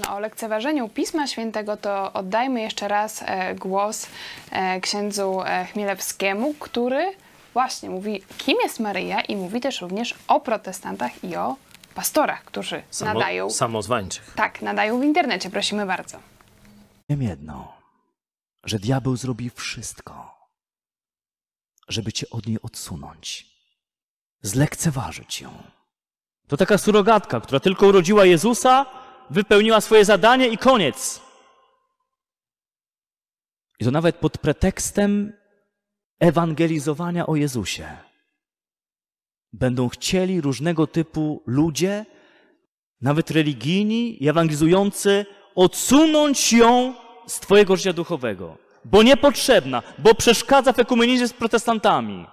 O 0.08 0.20
lekceważeniu 0.20 0.88
Pisma 0.88 1.26
Świętego 1.26 1.76
to 1.76 2.12
oddajmy 2.12 2.60
jeszcze 2.60 2.88
raz 2.88 3.22
e, 3.26 3.54
głos 3.54 4.06
e, 4.50 4.80
księdzu 4.80 5.42
e, 5.42 5.64
Chmielewskiemu, 5.64 6.54
który 6.54 7.12
właśnie 7.52 7.90
mówi, 7.90 8.22
kim 8.38 8.58
jest 8.62 8.80
Maryja 8.80 9.20
i 9.20 9.36
mówi 9.36 9.60
też 9.60 9.80
również 9.80 10.14
o 10.28 10.40
protestantach 10.40 11.24
i 11.24 11.36
o 11.36 11.56
pastorach, 11.94 12.44
którzy 12.44 12.82
Samo, 12.90 13.14
nadają. 13.14 13.50
Samozwańczych. 13.50 14.32
Tak, 14.36 14.62
nadają 14.62 15.00
w 15.00 15.04
internecie. 15.04 15.50
Prosimy 15.50 15.86
bardzo. 15.86 16.18
Wiem 17.08 17.22
jedno, 17.22 17.72
że 18.64 18.78
diabeł 18.78 19.16
zrobi 19.16 19.50
wszystko, 19.50 20.34
żeby 21.88 22.12
cię 22.12 22.30
od 22.30 22.46
niej 22.46 22.58
odsunąć, 22.62 23.46
zlekceważyć 24.42 25.40
ją. 25.40 25.50
To 26.48 26.56
taka 26.56 26.78
surogatka, 26.78 27.40
która 27.40 27.60
tylko 27.60 27.86
urodziła 27.86 28.24
Jezusa, 28.26 28.86
wypełniła 29.30 29.80
swoje 29.80 30.04
zadanie 30.04 30.48
i 30.48 30.58
koniec. 30.58 31.20
I 33.80 33.84
to 33.84 33.90
nawet 33.90 34.16
pod 34.16 34.38
pretekstem 34.38 35.32
ewangelizowania 36.20 37.26
o 37.26 37.36
Jezusie. 37.36 37.96
Będą 39.52 39.88
chcieli 39.88 40.40
różnego 40.40 40.86
typu 40.86 41.42
ludzie, 41.46 42.06
nawet 43.00 43.30
religijni 43.30 44.24
i 44.24 44.28
ewangelizujący, 44.28 45.26
odsunąć 45.54 46.52
ją 46.52 46.94
z 47.26 47.40
Twojego 47.40 47.76
życia 47.76 47.92
duchowego, 47.92 48.58
bo 48.84 49.02
niepotrzebna, 49.02 49.82
bo 49.98 50.14
przeszkadza 50.14 50.72
w 50.72 50.78
ekumenizmie 50.78 51.28
z 51.28 51.32
protestantami, 51.32 52.26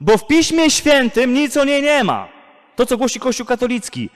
bo 0.00 0.18
w 0.18 0.26
Piśmie 0.26 0.70
Świętym 0.70 1.34
nic 1.34 1.56
o 1.56 1.64
niej 1.64 1.82
nie 1.82 2.04
ma. 2.04 2.28
To, 2.76 2.86
co 2.86 2.96
głosi 2.96 3.20
Kościół 3.20 3.46
katolicki. 3.46 4.10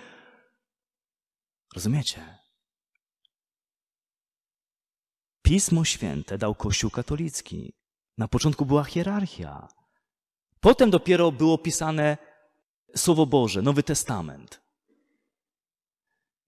Rozumiecie? 1.75 2.39
Pismo 5.43 5.85
Święte 5.85 6.39
dał 6.39 6.55
Kościół 6.55 6.91
katolicki. 6.91 7.73
Na 8.19 8.29
początku 8.29 8.67
była 8.67 8.85
hierarchia. 8.85 9.69
Potem 10.61 10.91
dopiero 10.91 11.33
było 11.33 11.59
pisane 11.59 12.19
Słowo 12.97 13.27
Boże, 13.27 13.62
Nowy 13.62 13.83
Testament. 13.83 14.61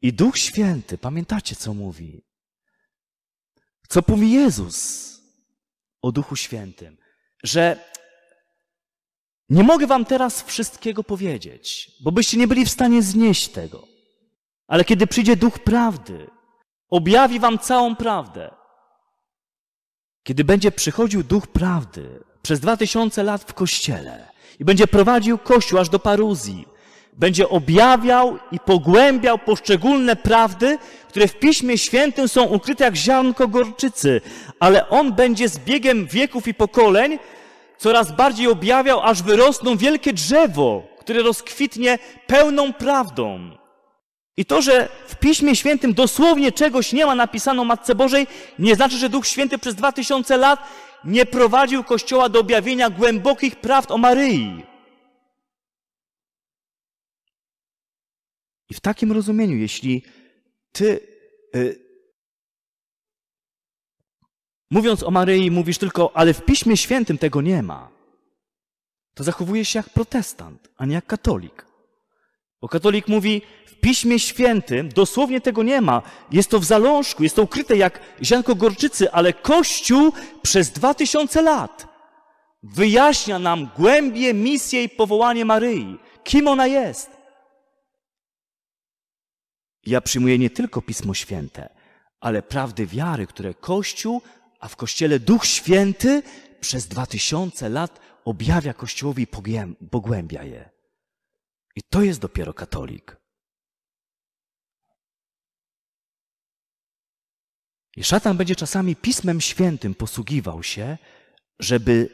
I 0.02 0.12
Duch 0.12 0.38
Święty, 0.38 0.98
pamiętacie 0.98 1.56
co 1.56 1.74
mówi? 1.74 2.22
Co 3.88 4.00
mówi 4.08 4.32
Jezus 4.32 5.18
o 6.02 6.12
Duchu 6.12 6.36
Świętym? 6.36 6.96
Że 7.42 7.90
nie 9.48 9.62
mogę 9.62 9.86
wam 9.86 10.04
teraz 10.04 10.42
wszystkiego 10.42 11.04
powiedzieć, 11.04 11.92
bo 12.00 12.12
byście 12.12 12.36
nie 12.36 12.48
byli 12.48 12.64
w 12.64 12.70
stanie 12.70 13.02
znieść 13.02 13.48
tego. 13.48 13.91
Ale 14.72 14.84
kiedy 14.84 15.06
przyjdzie 15.06 15.36
Duch 15.36 15.58
Prawdy, 15.58 16.30
objawi 16.90 17.40
wam 17.40 17.58
całą 17.58 17.96
prawdę. 17.96 18.50
Kiedy 20.22 20.44
będzie 20.44 20.72
przychodził 20.72 21.22
Duch 21.22 21.46
Prawdy 21.46 22.24
przez 22.42 22.60
dwa 22.60 22.76
tysiące 22.76 23.22
lat 23.22 23.42
w 23.42 23.54
Kościele 23.54 24.28
i 24.60 24.64
będzie 24.64 24.86
prowadził 24.86 25.38
Kościół 25.38 25.78
aż 25.78 25.88
do 25.88 25.98
paruzji, 25.98 26.66
będzie 27.12 27.48
objawiał 27.48 28.38
i 28.52 28.60
pogłębiał 28.60 29.38
poszczególne 29.38 30.16
prawdy, 30.16 30.78
które 31.08 31.28
w 31.28 31.38
Piśmie 31.38 31.78
Świętym 31.78 32.28
są 32.28 32.44
ukryte 32.44 32.84
jak 32.84 32.96
ziarnko 32.96 33.48
gorczycy, 33.48 34.20
ale 34.60 34.88
On 34.88 35.12
będzie 35.12 35.48
z 35.48 35.58
biegiem 35.58 36.06
wieków 36.06 36.48
i 36.48 36.54
pokoleń 36.54 37.18
coraz 37.78 38.16
bardziej 38.16 38.48
objawiał, 38.48 39.00
aż 39.00 39.22
wyrosną 39.22 39.76
wielkie 39.76 40.12
drzewo, 40.12 40.82
które 41.00 41.22
rozkwitnie 41.22 41.98
pełną 42.26 42.72
prawdą. 42.72 43.61
I 44.36 44.44
to, 44.44 44.62
że 44.62 44.88
w 45.06 45.16
Piśmie 45.16 45.56
Świętym 45.56 45.94
dosłownie 45.94 46.52
czegoś 46.52 46.92
nie 46.92 47.06
ma 47.06 47.14
napisane 47.14 47.62
o 47.62 47.64
Matce 47.64 47.94
Bożej, 47.94 48.26
nie 48.58 48.74
znaczy, 48.74 48.98
że 48.98 49.08
Duch 49.08 49.26
Święty 49.26 49.58
przez 49.58 49.74
dwa 49.74 49.92
tysiące 49.92 50.36
lat 50.36 50.60
nie 51.04 51.26
prowadził 51.26 51.84
Kościoła 51.84 52.28
do 52.28 52.40
objawienia 52.40 52.90
głębokich 52.90 53.56
prawd 53.56 53.90
o 53.90 53.98
Maryi. 53.98 54.64
I 58.70 58.74
w 58.74 58.80
takim 58.80 59.12
rozumieniu, 59.12 59.56
jeśli 59.56 60.02
ty, 60.72 61.00
y, 61.56 61.80
mówiąc 64.70 65.02
o 65.02 65.10
Maryi, 65.10 65.50
mówisz 65.50 65.78
tylko, 65.78 66.16
ale 66.16 66.34
w 66.34 66.44
Piśmie 66.44 66.76
Świętym 66.76 67.18
tego 67.18 67.42
nie 67.42 67.62
ma, 67.62 67.90
to 69.14 69.24
zachowujesz 69.24 69.68
się 69.68 69.78
jak 69.78 69.90
protestant, 69.90 70.68
a 70.76 70.86
nie 70.86 70.94
jak 70.94 71.06
katolik. 71.06 71.71
Bo 72.62 72.68
katolik 72.68 73.08
mówi, 73.08 73.42
w 73.66 73.74
Piśmie 73.74 74.18
Świętym 74.18 74.88
dosłownie 74.88 75.40
tego 75.40 75.62
nie 75.62 75.80
ma. 75.80 76.02
Jest 76.32 76.50
to 76.50 76.58
w 76.58 76.64
zalążku, 76.64 77.22
jest 77.22 77.36
to 77.36 77.42
ukryte 77.42 77.76
jak 77.76 78.00
ziarnko 78.22 78.54
gorczycy, 78.54 79.12
ale 79.12 79.32
Kościół 79.32 80.12
przez 80.42 80.70
dwa 80.70 80.94
tysiące 80.94 81.42
lat 81.42 81.92
wyjaśnia 82.62 83.38
nam 83.38 83.68
głębie, 83.76 84.34
misję 84.34 84.84
i 84.84 84.88
powołanie 84.88 85.44
Maryi. 85.44 85.98
Kim 86.24 86.48
ona 86.48 86.66
jest? 86.66 87.10
Ja 89.86 90.00
przyjmuję 90.00 90.38
nie 90.38 90.50
tylko 90.50 90.82
Pismo 90.82 91.14
Święte, 91.14 91.68
ale 92.20 92.42
prawdy 92.42 92.86
wiary, 92.86 93.26
które 93.26 93.54
Kościół, 93.54 94.22
a 94.60 94.68
w 94.68 94.76
Kościele 94.76 95.18
Duch 95.18 95.46
Święty 95.46 96.22
przez 96.60 96.86
dwa 96.86 97.06
tysiące 97.06 97.68
lat 97.68 98.00
objawia 98.24 98.74
Kościołowi 98.74 99.22
i 99.22 99.26
pogłębia 99.90 100.42
je. 100.42 100.71
I 101.76 101.82
to 101.82 102.02
jest 102.02 102.20
dopiero 102.20 102.54
katolik. 102.54 103.16
I 107.96 108.04
szatan 108.04 108.36
będzie 108.36 108.56
czasami 108.56 108.96
Pismem 108.96 109.40
Świętym 109.40 109.94
posługiwał 109.94 110.62
się, 110.62 110.98
żeby 111.58 112.08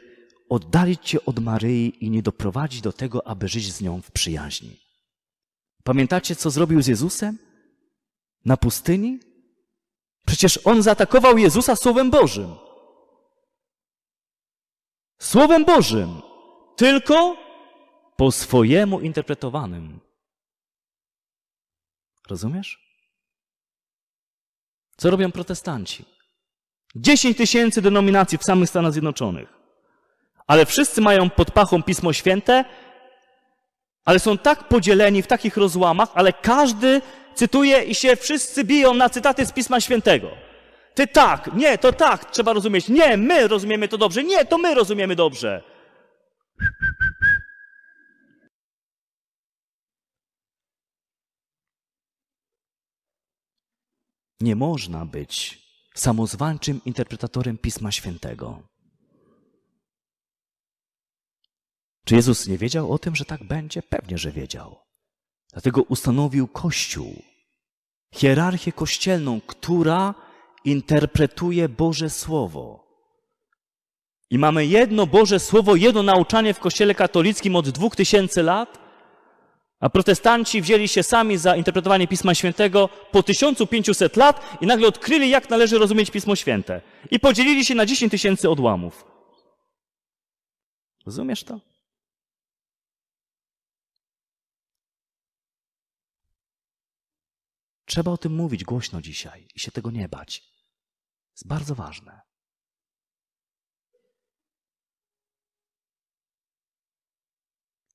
oddalić 0.49 1.09
cię 1.09 1.25
od 1.25 1.39
Maryi 1.39 2.05
i 2.05 2.09
nie 2.09 2.21
doprowadzić 2.21 2.81
do 2.81 2.93
tego, 2.93 3.27
aby 3.27 3.47
żyć 3.47 3.73
z 3.73 3.81
nią 3.81 4.01
w 4.01 4.11
przyjaźni. 4.11 4.79
Pamiętacie, 5.83 6.35
co 6.35 6.49
zrobił 6.49 6.81
z 6.81 6.87
Jezusem 6.87 7.37
na 8.45 8.57
pustyni? 8.57 9.19
Przecież 10.25 10.59
on 10.63 10.81
zaatakował 10.83 11.37
Jezusa 11.37 11.75
Słowem 11.75 12.11
Bożym. 12.11 12.55
Słowem 15.19 15.65
Bożym. 15.65 16.21
Tylko 16.75 17.37
po 18.19 18.31
swojemu 18.31 18.99
interpretowanym. 18.99 19.99
Rozumiesz? 22.29 22.79
Co 24.97 25.09
robią 25.09 25.31
protestanci? 25.31 26.05
10 26.95 27.37
tysięcy 27.37 27.81
denominacji 27.81 28.37
w 28.37 28.43
samych 28.43 28.69
Stanach 28.69 28.91
Zjednoczonych. 28.91 29.49
Ale 30.47 30.65
wszyscy 30.65 31.01
mają 31.01 31.29
pod 31.29 31.51
pachą 31.51 31.83
Pismo 31.83 32.13
Święte, 32.13 32.65
ale 34.05 34.19
są 34.19 34.37
tak 34.37 34.67
podzieleni 34.67 35.21
w 35.21 35.27
takich 35.27 35.57
rozłamach, 35.57 36.09
ale 36.13 36.33
każdy 36.33 37.01
cytuje 37.35 37.83
i 37.83 37.95
się 37.95 38.15
wszyscy 38.15 38.63
biją 38.63 38.93
na 38.93 39.09
cytaty 39.09 39.45
z 39.45 39.51
Pisma 39.51 39.79
Świętego. 39.81 40.29
Ty 40.95 41.07
tak, 41.07 41.53
nie, 41.53 41.77
to 41.77 41.93
tak, 41.93 42.31
trzeba 42.31 42.53
rozumieć. 42.53 42.89
Nie, 42.89 43.17
my 43.17 43.47
rozumiemy 43.47 43.87
to 43.87 43.97
dobrze. 43.97 44.23
Nie, 44.23 44.45
to 44.45 44.57
my 44.57 44.75
rozumiemy 44.75 45.15
dobrze. 45.15 45.63
Nie 54.41 54.55
można 54.55 55.05
być 55.05 55.61
samozwańczym 55.95 56.81
interpretatorem 56.85 57.57
Pisma 57.57 57.91
Świętego. 57.91 58.61
Czy 62.05 62.15
Jezus 62.15 62.47
nie 62.47 62.57
wiedział 62.57 62.91
o 62.91 62.99
tym, 62.99 63.15
że 63.15 63.25
tak 63.25 63.43
będzie? 63.43 63.81
Pewnie, 63.81 64.17
że 64.17 64.31
wiedział. 64.31 64.75
Dlatego 65.53 65.81
ustanowił 65.81 66.47
Kościół, 66.47 67.21
hierarchię 68.13 68.71
kościelną, 68.71 69.41
która 69.41 70.13
interpretuje 70.65 71.69
Boże 71.69 72.09
Słowo. 72.09 72.89
I 74.29 74.37
mamy 74.37 74.65
jedno 74.65 75.07
Boże 75.07 75.39
Słowo, 75.39 75.75
jedno 75.75 76.03
nauczanie 76.03 76.53
w 76.53 76.59
Kościele 76.59 76.95
katolickim 76.95 77.55
od 77.55 77.69
dwóch 77.69 77.95
tysięcy 77.95 78.43
lat, 78.43 78.88
a 79.79 79.89
protestanci 79.89 80.61
wzięli 80.61 80.87
się 80.87 81.03
sami 81.03 81.37
za 81.37 81.55
interpretowanie 81.55 82.07
Pisma 82.07 82.35
Świętego 82.35 82.89
po 83.11 83.23
1500 83.23 84.17
lat 84.17 84.57
i 84.61 84.65
nagle 84.65 84.87
odkryli, 84.87 85.29
jak 85.29 85.49
należy 85.49 85.77
rozumieć 85.77 86.11
Pismo 86.11 86.35
Święte. 86.35 86.81
I 87.11 87.19
podzielili 87.19 87.65
się 87.65 87.75
na 87.75 87.85
10 87.85 88.11
tysięcy 88.11 88.49
odłamów. 88.49 89.05
Rozumiesz 91.05 91.43
to? 91.43 91.59
Trzeba 97.85 98.11
o 98.11 98.17
tym 98.17 98.35
mówić 98.35 98.63
głośno 98.63 99.01
dzisiaj 99.01 99.47
i 99.55 99.59
się 99.59 99.71
tego 99.71 99.91
nie 99.91 100.09
bać. 100.09 100.43
Jest 101.31 101.47
bardzo 101.47 101.75
ważne. 101.75 102.28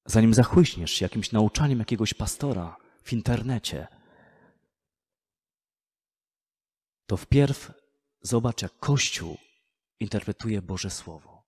Zanim 0.07 0.35
zachłyśniesz 0.35 0.91
się 0.91 1.05
jakimś 1.05 1.33
nauczaniem 1.33 1.79
jakiegoś 1.79 2.15
pastora 2.15 2.77
w 3.03 3.13
internecie, 3.13 3.87
to 7.07 7.17
wpierw 7.17 7.73
zobacz, 8.21 8.63
jak 8.63 8.79
Kościół 8.79 9.39
interpretuje 10.01 10.63
Boże 10.63 10.91
Słowo. 10.91 11.45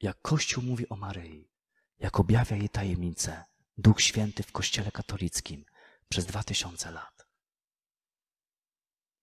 Jak 0.00 0.22
Kościół 0.22 0.64
mówi 0.64 0.88
o 0.88 0.96
Maryi, 0.96 1.50
jak 1.98 2.20
objawia 2.20 2.56
jej 2.56 2.68
tajemnice 2.68 3.44
Duch 3.78 4.00
Święty 4.00 4.42
w 4.42 4.52
Kościele 4.52 4.92
katolickim 4.92 5.64
przez 6.08 6.26
dwa 6.26 6.42
tysiące 6.42 6.90
lat. 6.90 7.26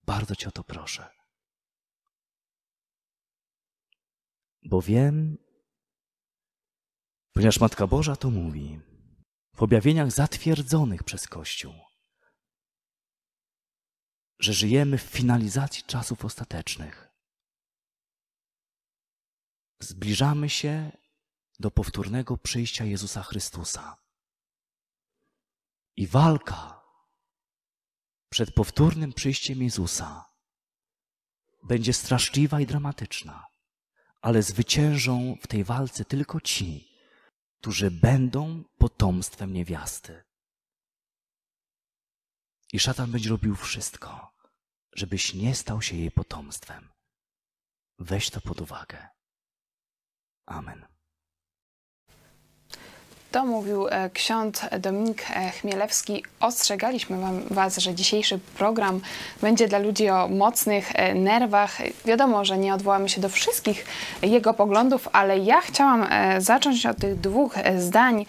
Bardzo 0.02 0.36
Cię 0.36 0.48
o 0.48 0.52
to 0.52 0.64
proszę. 0.64 1.10
Bo 4.62 4.82
wiem, 4.82 5.38
ponieważ 7.36 7.60
Matka 7.60 7.86
Boża 7.86 8.16
to 8.16 8.30
mówi 8.30 8.80
w 9.56 9.62
objawieniach 9.62 10.12
zatwierdzonych 10.12 11.02
przez 11.02 11.28
Kościół, 11.28 11.74
że 14.38 14.52
żyjemy 14.52 14.98
w 14.98 15.02
finalizacji 15.02 15.82
czasów 15.82 16.24
ostatecznych. 16.24 17.08
Zbliżamy 19.80 20.50
się 20.50 20.92
do 21.58 21.70
powtórnego 21.70 22.36
przyjścia 22.36 22.84
Jezusa 22.84 23.22
Chrystusa. 23.22 23.96
I 25.96 26.06
walka 26.06 26.82
przed 28.30 28.54
powtórnym 28.54 29.12
przyjściem 29.12 29.62
Jezusa 29.62 30.24
będzie 31.62 31.92
straszliwa 31.92 32.60
i 32.60 32.66
dramatyczna, 32.66 33.46
ale 34.20 34.42
zwyciężą 34.42 35.36
w 35.42 35.46
tej 35.46 35.64
walce 35.64 36.04
tylko 36.04 36.40
ci, 36.40 36.95
którzy 37.60 37.90
będą 37.90 38.64
potomstwem 38.78 39.52
niewiasty. 39.52 40.24
I 42.72 42.78
szatan 42.78 43.12
będzie 43.12 43.30
robił 43.30 43.56
wszystko, 43.56 44.34
żebyś 44.94 45.34
nie 45.34 45.54
stał 45.54 45.82
się 45.82 45.96
jej 45.96 46.10
potomstwem. 46.10 46.88
Weź 47.98 48.30
to 48.30 48.40
pod 48.40 48.60
uwagę. 48.60 49.08
Amen. 50.46 50.95
To 53.32 53.46
mówił 53.46 53.88
e, 53.88 54.10
ksiądz 54.10 54.60
Dominik 54.80 55.24
e, 55.30 55.50
Chmielewski. 55.50 56.24
Ostrzegaliśmy 56.40 57.16
Was, 57.50 57.78
że 57.78 57.94
dzisiejszy 57.94 58.38
program 58.58 59.00
będzie 59.42 59.68
dla 59.68 59.78
ludzi 59.78 60.10
o 60.10 60.28
mocnych 60.28 60.92
e, 60.94 61.14
nerwach. 61.14 61.78
Wiadomo, 62.04 62.44
że 62.44 62.58
nie 62.58 62.74
odwołamy 62.74 63.08
się 63.08 63.20
do 63.20 63.28
wszystkich 63.28 63.86
jego 64.22 64.54
poglądów, 64.54 65.08
ale 65.12 65.38
ja 65.38 65.60
chciałam 65.60 66.06
zacząć 66.38 66.86
od 66.86 66.96
tych 66.96 67.20
dwóch 67.20 67.54
zdań 67.78 68.26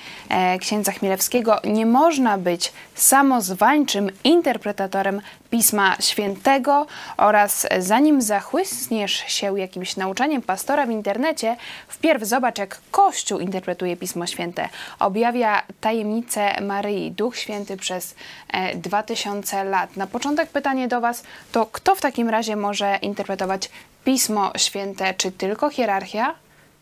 księdza 0.59 0.91
Chmielewskiego. 0.91 1.59
Nie 1.63 1.85
można 1.85 2.37
być 2.37 2.73
samozwańczym 2.95 4.09
interpretatorem 4.23 5.21
Pisma 5.49 5.95
Świętego 5.99 6.85
oraz 7.17 7.67
zanim 7.79 8.21
zachłysniesz 8.21 9.13
się 9.13 9.59
jakimś 9.59 9.95
nauczaniem 9.95 10.41
pastora 10.41 10.85
w 10.85 10.89
internecie, 10.89 11.57
wpierw 11.87 12.23
zobacz, 12.23 12.57
jak 12.57 12.81
Kościół 12.91 13.39
interpretuje 13.39 13.97
Pismo 13.97 14.27
Święte. 14.27 14.69
Objawia 14.99 15.63
tajemnicę 15.81 16.61
Maryi, 16.61 17.11
Duch 17.11 17.37
Święty 17.37 17.77
przez 17.77 18.15
e, 18.47 18.75
2000 18.75 19.63
lat. 19.63 19.97
Na 19.97 20.07
początek 20.07 20.49
pytanie 20.49 20.87
do 20.87 21.01
Was, 21.01 21.23
to 21.51 21.65
kto 21.65 21.95
w 21.95 22.01
takim 22.01 22.29
razie 22.29 22.55
może 22.55 22.99
interpretować 23.01 23.69
Pismo 24.05 24.51
Święte? 24.57 25.13
Czy 25.13 25.31
tylko 25.31 25.69
hierarchia? 25.69 26.35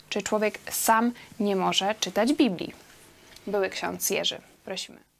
Czy 0.09 0.21
człowiek 0.21 0.59
sam 0.71 1.11
nie 1.39 1.55
może 1.55 1.95
czytać 1.99 2.33
Biblii? 2.33 2.73
Były 3.47 3.69
ksiądz 3.69 4.09
Jerzy. 4.09 4.41
Prosimy. 4.65 5.14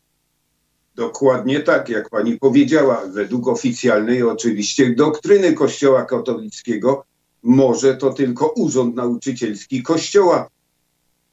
Dokładnie 0.96 1.60
tak, 1.60 1.90
jak 1.90 2.10
pani 2.10 2.40
powiedziała, 2.40 3.06
według 3.08 3.48
oficjalnej 3.48 4.24
oczywiście 4.24 4.96
doktryny 4.96 5.54
Kościoła 5.54 6.06
katolickiego 6.06 7.06
może 7.44 7.98
to 7.98 8.14
tylko 8.14 8.48
urząd 8.48 8.96
nauczycielski 8.96 9.84
Kościoła 9.84 10.50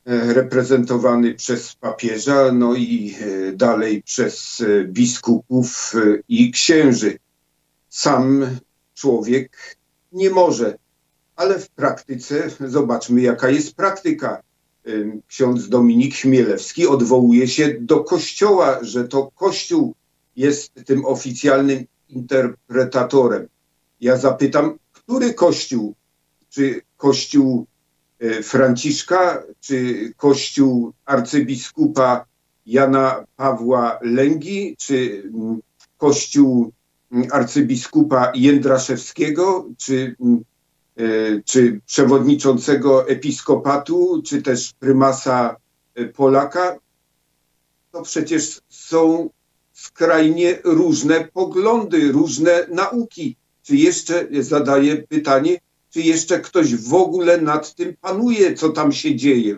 e, 0.06 0.34
reprezentowany 0.34 1.34
przez 1.34 1.74
papieża, 1.74 2.52
no 2.52 2.74
i 2.74 3.14
e, 3.20 3.52
dalej 3.52 4.02
przez 4.02 4.60
e, 4.60 4.84
biskupów 4.84 5.92
i 6.28 6.50
księży. 6.52 7.18
Sam 7.88 8.46
człowiek 8.94 9.76
nie 10.12 10.30
może, 10.30 10.78
ale 11.36 11.58
w 11.58 11.70
praktyce 11.70 12.50
zobaczmy, 12.60 13.20
jaka 13.20 13.50
jest 13.50 13.74
praktyka 13.74 14.42
ksiądz 15.28 15.68
Dominik 15.68 16.14
Chmielewski 16.14 16.86
odwołuje 16.86 17.48
się 17.48 17.76
do 17.80 18.04
Kościoła, 18.04 18.78
że 18.82 19.08
to 19.08 19.30
Kościół 19.34 19.94
jest 20.36 20.72
tym 20.86 21.04
oficjalnym 21.04 21.84
interpretatorem. 22.08 23.48
Ja 24.00 24.16
zapytam, 24.16 24.78
który 24.92 25.34
Kościół? 25.34 25.94
Czy 26.50 26.80
Kościół 26.96 27.66
e, 28.20 28.42
Franciszka, 28.42 29.42
czy 29.60 30.12
Kościół 30.16 30.92
arcybiskupa 31.04 32.24
Jana 32.66 33.24
Pawła 33.36 33.98
Lęgi, 34.02 34.76
czy 34.78 35.22
mm, 35.34 35.60
Kościół 35.96 36.72
mm, 37.12 37.28
arcybiskupa 37.32 38.32
Jędraszewskiego, 38.34 39.68
czy 39.78 40.16
mm, 40.20 40.44
czy 41.44 41.80
przewodniczącego 41.86 43.08
episkopatu, 43.08 44.22
czy 44.26 44.42
też 44.42 44.72
prymasa 44.78 45.56
e, 45.94 46.04
Polaka, 46.04 46.78
to 47.92 48.02
przecież 48.02 48.60
są 48.68 49.30
skrajnie 49.72 50.58
różne 50.64 51.28
poglądy, 51.32 52.12
różne 52.12 52.66
nauki. 52.70 53.36
Czy 53.62 53.76
jeszcze, 53.76 54.28
zadaję 54.40 54.96
pytanie, 54.96 55.58
czy 55.90 56.00
jeszcze 56.00 56.40
ktoś 56.40 56.74
w 56.74 56.94
ogóle 56.94 57.40
nad 57.40 57.74
tym 57.74 57.96
panuje, 58.00 58.54
co 58.54 58.68
tam 58.68 58.92
się 58.92 59.16
dzieje? 59.16 59.56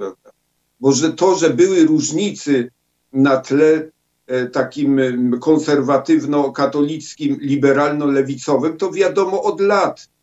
Bo 0.80 0.92
że 0.92 1.12
to, 1.12 1.36
że 1.36 1.50
były 1.50 1.86
różnicy 1.86 2.70
na 3.12 3.36
tle 3.36 3.90
e, 4.26 4.46
takim 4.46 5.00
konserwatywno-katolickim, 5.40 7.36
liberalno-lewicowym, 7.40 8.76
to 8.76 8.90
wiadomo 8.90 9.42
od 9.42 9.60
lat 9.60 10.08
E, 10.08 10.13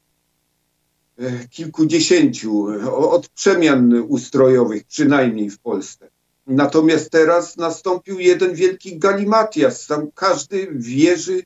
kilkudziesięciu, 1.49 2.65
od 2.95 3.27
przemian 3.27 3.93
ustrojowych, 4.07 4.83
przynajmniej 4.83 5.49
w 5.49 5.59
Polsce. 5.59 6.09
Natomiast 6.47 7.09
teraz 7.09 7.57
nastąpił 7.57 8.19
jeden 8.19 8.55
wielki 8.55 8.99
galimatias. 8.99 9.87
Tam 9.87 10.11
każdy 10.15 10.67
wierzy, 10.71 11.43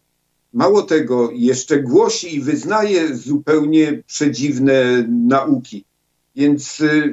mało 0.54 0.82
tego, 0.82 1.30
jeszcze 1.32 1.80
głosi 1.80 2.36
i 2.36 2.42
wyznaje 2.42 3.16
zupełnie 3.16 4.04
przedziwne 4.08 5.08
nauki. 5.10 5.86
Więc 6.36 6.82
e, 6.82 7.12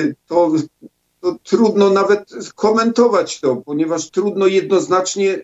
e, 0.00 0.14
to, 0.26 0.52
to 1.20 1.38
trudno 1.42 1.90
nawet 1.90 2.30
komentować 2.54 3.40
to, 3.40 3.56
ponieważ 3.56 4.10
trudno 4.10 4.46
jednoznacznie 4.46 5.38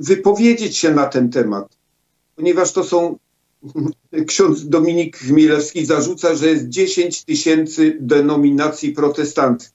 wypowiedzieć 0.00 0.76
się 0.76 0.94
na 0.94 1.06
ten 1.06 1.30
temat, 1.30 1.76
ponieważ 2.36 2.72
to 2.72 2.84
są 2.84 3.18
ksiądz 4.26 4.68
Dominik 4.68 5.16
Chmielewski 5.16 5.86
zarzuca, 5.86 6.34
że 6.34 6.46
jest 6.46 6.68
10 6.68 7.24
tysięcy 7.24 7.96
denominacji 8.00 8.92
protestanckich. 8.92 9.74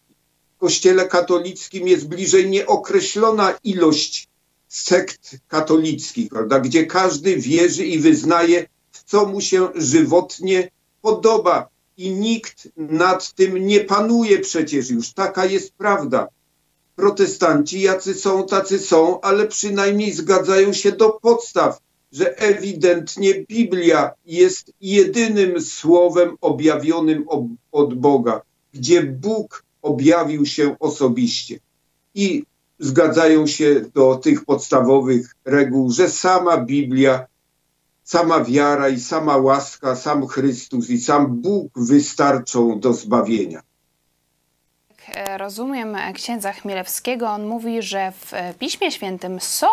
W 0.56 0.60
kościele 0.60 1.08
katolickim 1.08 1.88
jest 1.88 2.08
bliżej 2.08 2.50
nieokreślona 2.50 3.54
ilość 3.64 4.30
sekt 4.68 5.36
katolickich, 5.48 6.30
prawda, 6.30 6.60
gdzie 6.60 6.86
każdy 6.86 7.36
wierzy 7.36 7.86
i 7.86 8.00
wyznaje, 8.00 8.68
w 8.92 9.04
co 9.04 9.26
mu 9.26 9.42
się 9.42 9.68
żywotnie 9.76 10.72
podoba. 11.02 11.70
I 11.98 12.12
nikt 12.12 12.70
nad 12.78 13.34
tym 13.34 13.68
nie 13.68 13.80
panuje 13.80 14.40
przecież 14.40 14.90
już. 14.90 15.14
Taka 15.14 15.46
jest 15.46 15.74
prawda. 15.74 16.28
Protestanci, 16.96 17.82
jacy 17.82 18.14
są, 18.14 18.46
tacy 18.46 18.80
są, 18.80 19.22
ale 19.22 19.48
przynajmniej 19.48 20.14
zgadzają 20.14 20.74
się 20.74 20.92
do 20.92 21.10
podstaw 21.10 21.80
że 22.12 22.38
ewidentnie 22.38 23.46
Biblia 23.46 24.12
jest 24.26 24.74
jedynym 24.82 25.62
słowem 25.62 26.36
objawionym 26.42 27.26
od 27.72 27.94
Boga, 27.94 28.42
gdzie 28.74 29.04
Bóg 29.04 29.64
objawił 29.82 30.46
się 30.46 30.76
osobiście. 30.80 31.60
I 32.16 32.44
zgadzają 32.80 33.48
się 33.48 33.82
do 33.94 34.16
tych 34.16 34.46
podstawowych 34.46 35.36
reguł, 35.46 35.92
że 35.92 36.10
sama 36.10 36.58
Biblia, 36.58 37.28
sama 38.04 38.44
wiara 38.44 38.90
i 38.90 39.00
sama 39.00 39.38
łaska, 39.38 39.96
sam 39.96 40.28
Chrystus 40.28 40.90
i 40.90 41.00
sam 41.00 41.42
Bóg 41.42 41.72
wystarczą 41.76 42.80
do 42.80 42.94
zbawienia. 42.94 43.62
E, 45.14 45.38
rozumiem 45.38 45.96
e, 45.96 46.14
księdza 46.14 46.54
Chmielewskiego, 46.54 47.30
on 47.30 47.48
mówi, 47.48 47.82
że 47.82 48.12
w 48.12 48.34
e, 48.34 48.54
Piśmie 48.54 48.92
Świętym 48.92 49.40
są 49.40 49.68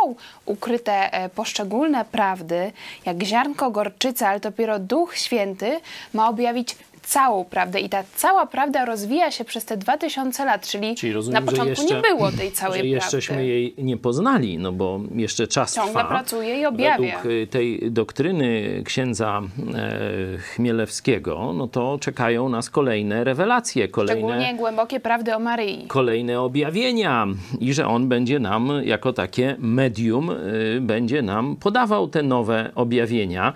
ukryte 0.46 1.11
poszczególne 1.35 2.05
prawdy, 2.05 2.72
jak 3.07 3.22
ziarnko 3.22 3.70
gorczycy, 3.70 4.27
ale 4.27 4.40
dopiero 4.40 4.79
Duch 4.79 5.16
Święty 5.16 5.81
ma 6.14 6.29
objawić 6.29 6.77
całą 7.07 7.45
prawdę 7.45 7.81
i 7.81 7.88
ta 7.88 8.03
cała 8.14 8.47
prawda 8.47 8.85
rozwija 8.85 9.31
się 9.31 9.45
przez 9.45 9.64
te 9.64 9.77
2000 9.77 10.45
lat, 10.45 10.66
czyli, 10.69 10.95
Czyli 10.95 11.12
rozumiem, 11.12 11.45
na 11.45 11.51
początku 11.51 11.83
jeszcze, 11.83 11.95
nie 11.97 12.03
było 12.03 12.33
tej 12.33 12.53
całej 12.53 12.81
że 12.81 12.87
jeszcześmy 12.87 13.35
prawdy. 13.35 13.49
jej 13.51 13.75
nie 13.79 13.97
poznali, 13.97 14.59
no 14.59 14.73
bo 14.73 15.01
jeszcze 15.14 15.47
czas 15.47 15.75
Ciągle 15.75 15.92
trwa. 15.92 16.05
pracuje 16.05 16.61
i 16.61 16.66
objawia. 16.66 16.97
Według 17.16 17.27
y, 17.27 17.47
tej 17.51 17.92
doktryny 17.92 18.83
księdza 18.85 19.42
e, 19.75 20.38
Chmielewskiego, 20.38 21.53
no 21.57 21.69
to 21.69 21.99
czekają 22.01 22.49
nas 22.49 22.71
kolejne 22.71 23.25
rewelacje, 23.25 23.88
kolejne, 23.88 24.21
Szczególnie 24.21 24.55
głębokie 24.55 25.01
prawdy 25.01 25.35
o 25.37 25.38
Maryi. 25.38 25.87
kolejne 25.87 26.40
objawienia 26.40 27.27
i 27.61 27.75
że 27.75 27.87
on 27.87 28.09
będzie 28.09 28.38
nam 28.38 28.71
jako 28.85 29.12
takie 29.12 29.57
medium, 29.59 30.31
y, 30.31 30.79
będzie 30.81 31.23
nam 31.23 31.57
podawał 31.57 32.09
te 32.09 32.23
nowe 32.23 32.71
objawienia. 32.75 33.53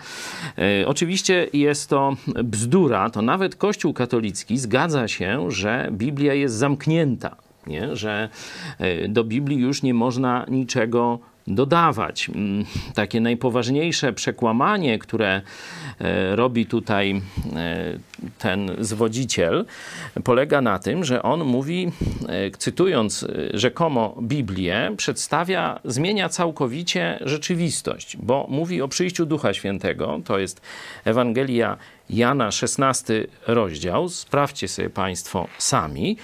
E, 0.58 0.86
Oczywiście 0.86 1.46
jest 1.52 1.90
to 1.90 2.16
bzdura, 2.44 3.10
to 3.10 3.22
nawet 3.22 3.39
Kościół 3.48 3.92
katolicki 3.92 4.58
zgadza 4.58 5.08
się, 5.08 5.50
że 5.50 5.88
Biblia 5.92 6.34
jest 6.34 6.54
zamknięta, 6.54 7.36
nie? 7.66 7.96
że 7.96 8.28
e, 8.78 9.08
do 9.08 9.24
Biblii 9.24 9.58
już 9.58 9.82
nie 9.82 9.94
można 9.94 10.46
niczego 10.48 11.18
dodawać. 11.46 12.28
Mm, 12.28 12.64
Takie 12.94 13.20
najpoważniejsze 13.20 14.12
przekłamanie, 14.12 14.98
które 14.98 15.40
e, 16.00 16.36
robi 16.36 16.66
tutaj 16.66 17.22
e, 17.56 17.98
ten 18.38 18.70
zwodziciel, 18.78 19.64
polega 20.24 20.60
na 20.60 20.78
tym, 20.78 21.04
że 21.04 21.22
on 21.22 21.44
mówi, 21.44 21.92
cytując 22.58 23.26
rzekomo 23.54 24.16
Biblię, 24.22 24.92
przedstawia, 24.96 25.80
zmienia 25.84 26.28
całkowicie 26.28 27.18
rzeczywistość, 27.20 28.16
bo 28.16 28.46
mówi 28.50 28.82
o 28.82 28.88
przyjściu 28.88 29.26
Ducha 29.26 29.54
Świętego, 29.54 30.20
to 30.24 30.38
jest 30.38 30.60
Ewangelia 31.04 31.76
Jana 32.12 32.50
16 32.50 33.26
rozdział, 33.46 34.08
sprawdźcie 34.08 34.68
sobie 34.68 34.90
Państwo 34.90 35.48
sami. 35.58 36.16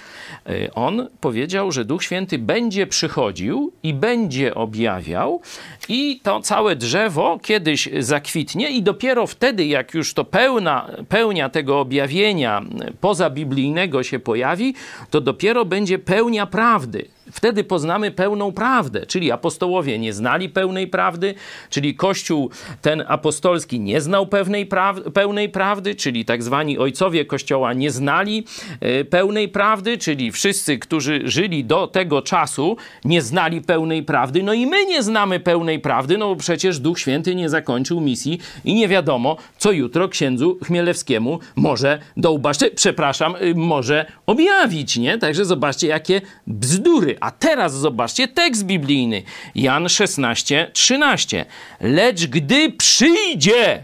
E, 0.45 0.73
On 0.73 1.07
powiedział, 1.21 1.71
że 1.71 1.85
Duch 1.85 2.03
Święty 2.03 2.39
będzie 2.39 2.87
przychodził 2.87 3.71
i 3.83 3.93
będzie 3.93 4.55
objawiał, 4.55 5.41
i 5.89 6.19
to 6.23 6.41
całe 6.41 6.75
drzewo 6.75 7.39
kiedyś 7.43 7.89
zakwitnie, 7.99 8.69
i 8.69 8.83
dopiero 8.83 9.27
wtedy, 9.27 9.65
jak 9.65 9.93
już 9.93 10.13
to 10.13 10.25
pełna, 10.25 10.89
pełnia 11.09 11.49
tego 11.49 11.79
objawienia 11.79 12.61
pozabiblijnego 13.01 14.03
się 14.03 14.19
pojawi, 14.19 14.73
to 15.09 15.21
dopiero 15.21 15.65
będzie 15.65 15.99
pełnia 15.99 16.45
prawdy. 16.45 17.16
Wtedy 17.31 17.63
poznamy 17.63 18.11
pełną 18.11 18.51
prawdę, 18.51 19.05
czyli 19.05 19.31
apostołowie 19.31 19.99
nie 19.99 20.13
znali 20.13 20.49
pełnej 20.49 20.87
prawdy, 20.87 21.35
czyli 21.69 21.95
Kościół 21.95 22.49
ten 22.81 23.03
apostolski 23.07 23.79
nie 23.79 24.01
znał 24.01 24.27
pewnej 24.27 24.69
pełnej 25.13 25.49
prawdy, 25.49 25.95
czyli 25.95 26.25
tak 26.25 26.43
zwani 26.43 26.77
ojcowie 26.77 27.25
Kościoła 27.25 27.73
nie 27.73 27.91
znali 27.91 28.45
e, 28.79 29.05
pełnej 29.05 29.49
prawdy, 29.49 29.97
czyli 29.97 30.31
wszyscy, 30.31 30.77
którzy 30.77 31.21
żyli 31.25 31.65
do 31.65 31.87
tego 31.87 32.21
czasu, 32.21 32.77
nie 33.05 33.21
znali 33.21 33.61
pełnej 33.61 34.03
prawdy. 34.03 34.43
No 34.43 34.53
i 34.53 34.65
my 34.65 34.85
nie 34.85 35.03
znamy 35.03 35.39
pełnej 35.39 35.79
prawdy, 35.79 36.17
no 36.17 36.27
bo 36.27 36.35
przecież 36.35 36.79
Duch 36.79 36.99
Święty 36.99 37.35
nie 37.35 37.49
zakończył 37.49 38.01
misji 38.01 38.39
i 38.65 38.73
nie 38.73 38.87
wiadomo, 38.87 39.37
co 39.57 39.71
jutro 39.71 40.09
księdzu 40.09 40.57
Chmielewskiemu 40.63 41.39
może 41.55 41.99
dołbać, 42.17 42.57
czy, 42.57 42.71
przepraszam, 42.71 43.35
y, 43.35 43.55
może 43.55 44.05
objawić, 44.25 44.97
nie? 44.97 45.17
Także 45.17 45.45
zobaczcie, 45.45 45.87
jakie 45.87 46.21
bzdury. 46.47 47.16
A 47.19 47.31
teraz 47.31 47.73
zobaczcie 47.73 48.27
tekst 48.27 48.63
biblijny. 48.63 49.23
Jan 49.55 49.89
16, 49.89 50.71
13. 50.73 51.45
Lecz 51.81 52.25
gdy 52.25 52.71
przyjdzie 52.71 53.83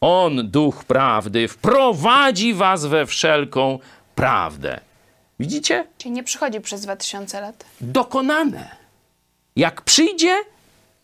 On, 0.00 0.50
Duch 0.50 0.84
Prawdy, 0.84 1.48
wprowadzi 1.48 2.54
was 2.54 2.86
we 2.86 3.06
wszelką 3.06 3.78
prawdę. 4.14 4.80
Widzicie? 5.40 5.86
Czyli 5.98 6.10
nie 6.12 6.22
przychodzi 6.22 6.60
przez 6.60 6.80
2000 6.80 7.40
lat. 7.40 7.64
dokonane. 7.80 8.76
Jak 9.56 9.82
przyjdzie, 9.82 10.36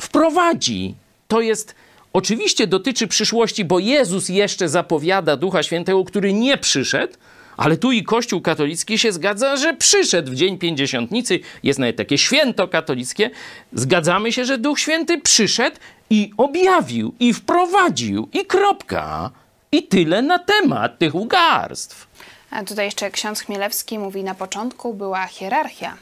wprowadzi. 0.02 0.94
To 1.28 1.40
jest, 1.40 1.74
oczywiście 2.12 2.66
dotyczy 2.66 3.06
przyszłości, 3.06 3.64
bo 3.64 3.78
Jezus 3.78 4.28
jeszcze 4.28 4.68
zapowiada 4.68 5.36
Ducha 5.36 5.62
Świętego, 5.62 6.04
który 6.04 6.32
nie 6.32 6.58
przyszedł, 6.58 7.14
ale 7.56 7.76
tu 7.76 7.92
i 7.92 8.02
Kościół 8.02 8.40
katolicki 8.40 8.98
się 8.98 9.12
zgadza, 9.12 9.56
że 9.56 9.74
przyszedł 9.74 10.32
w 10.32 10.34
Dzień 10.34 10.58
Pięćdziesiątnicy. 10.58 11.40
Jest 11.62 11.78
nawet 11.78 11.96
takie 11.96 12.18
święto 12.18 12.68
katolickie. 12.68 13.30
Zgadzamy 13.72 14.32
się, 14.32 14.44
że 14.44 14.58
Duch 14.58 14.80
Święty 14.80 15.20
przyszedł 15.20 15.76
i 16.10 16.30
objawił, 16.36 17.14
i 17.20 17.34
wprowadził, 17.34 18.28
i 18.32 18.46
kropka. 18.46 19.30
I 19.72 19.82
tyle 19.82 20.22
na 20.22 20.38
temat 20.38 20.98
tych 20.98 21.14
ugarstw. 21.14 22.06
A 22.50 22.64
tutaj 22.64 22.84
jeszcze 22.84 23.10
ksiądz 23.10 23.40
Chmielewski 23.40 23.98
mówi, 23.98 24.24
na 24.24 24.34
początku 24.34 24.94
była 24.94 25.26
hierarchia, 25.26 25.96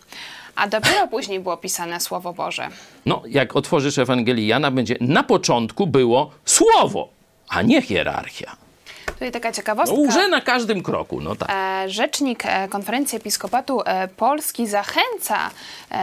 a 0.54 0.68
dopiero 0.68 1.08
później 1.08 1.40
było 1.40 1.56
pisane 1.56 2.00
Słowo 2.00 2.32
Boże. 2.32 2.68
No, 3.06 3.22
jak 3.28 3.56
otworzysz 3.56 3.98
Ewangelię 3.98 4.46
Jana, 4.46 4.70
będzie 4.70 4.96
na 5.00 5.22
początku 5.22 5.86
było 5.86 6.30
słowo, 6.44 7.08
a 7.48 7.62
nie 7.62 7.82
hierarchia. 7.82 8.56
Tutaj 9.12 9.32
taka 9.32 9.48
No, 9.48 9.54
ciekawostka. 9.54 9.96
łże 9.96 10.28
na 10.28 10.40
każdym 10.40 10.82
kroku, 10.82 11.20
no 11.20 11.36
tak. 11.36 11.48
E, 11.52 11.84
Rzecznik 11.90 12.42
e, 12.46 12.68
Konferencji 12.68 13.16
Episkopatu 13.16 13.82
e, 13.86 14.08
Polski 14.08 14.66
zachęca, 14.66 15.38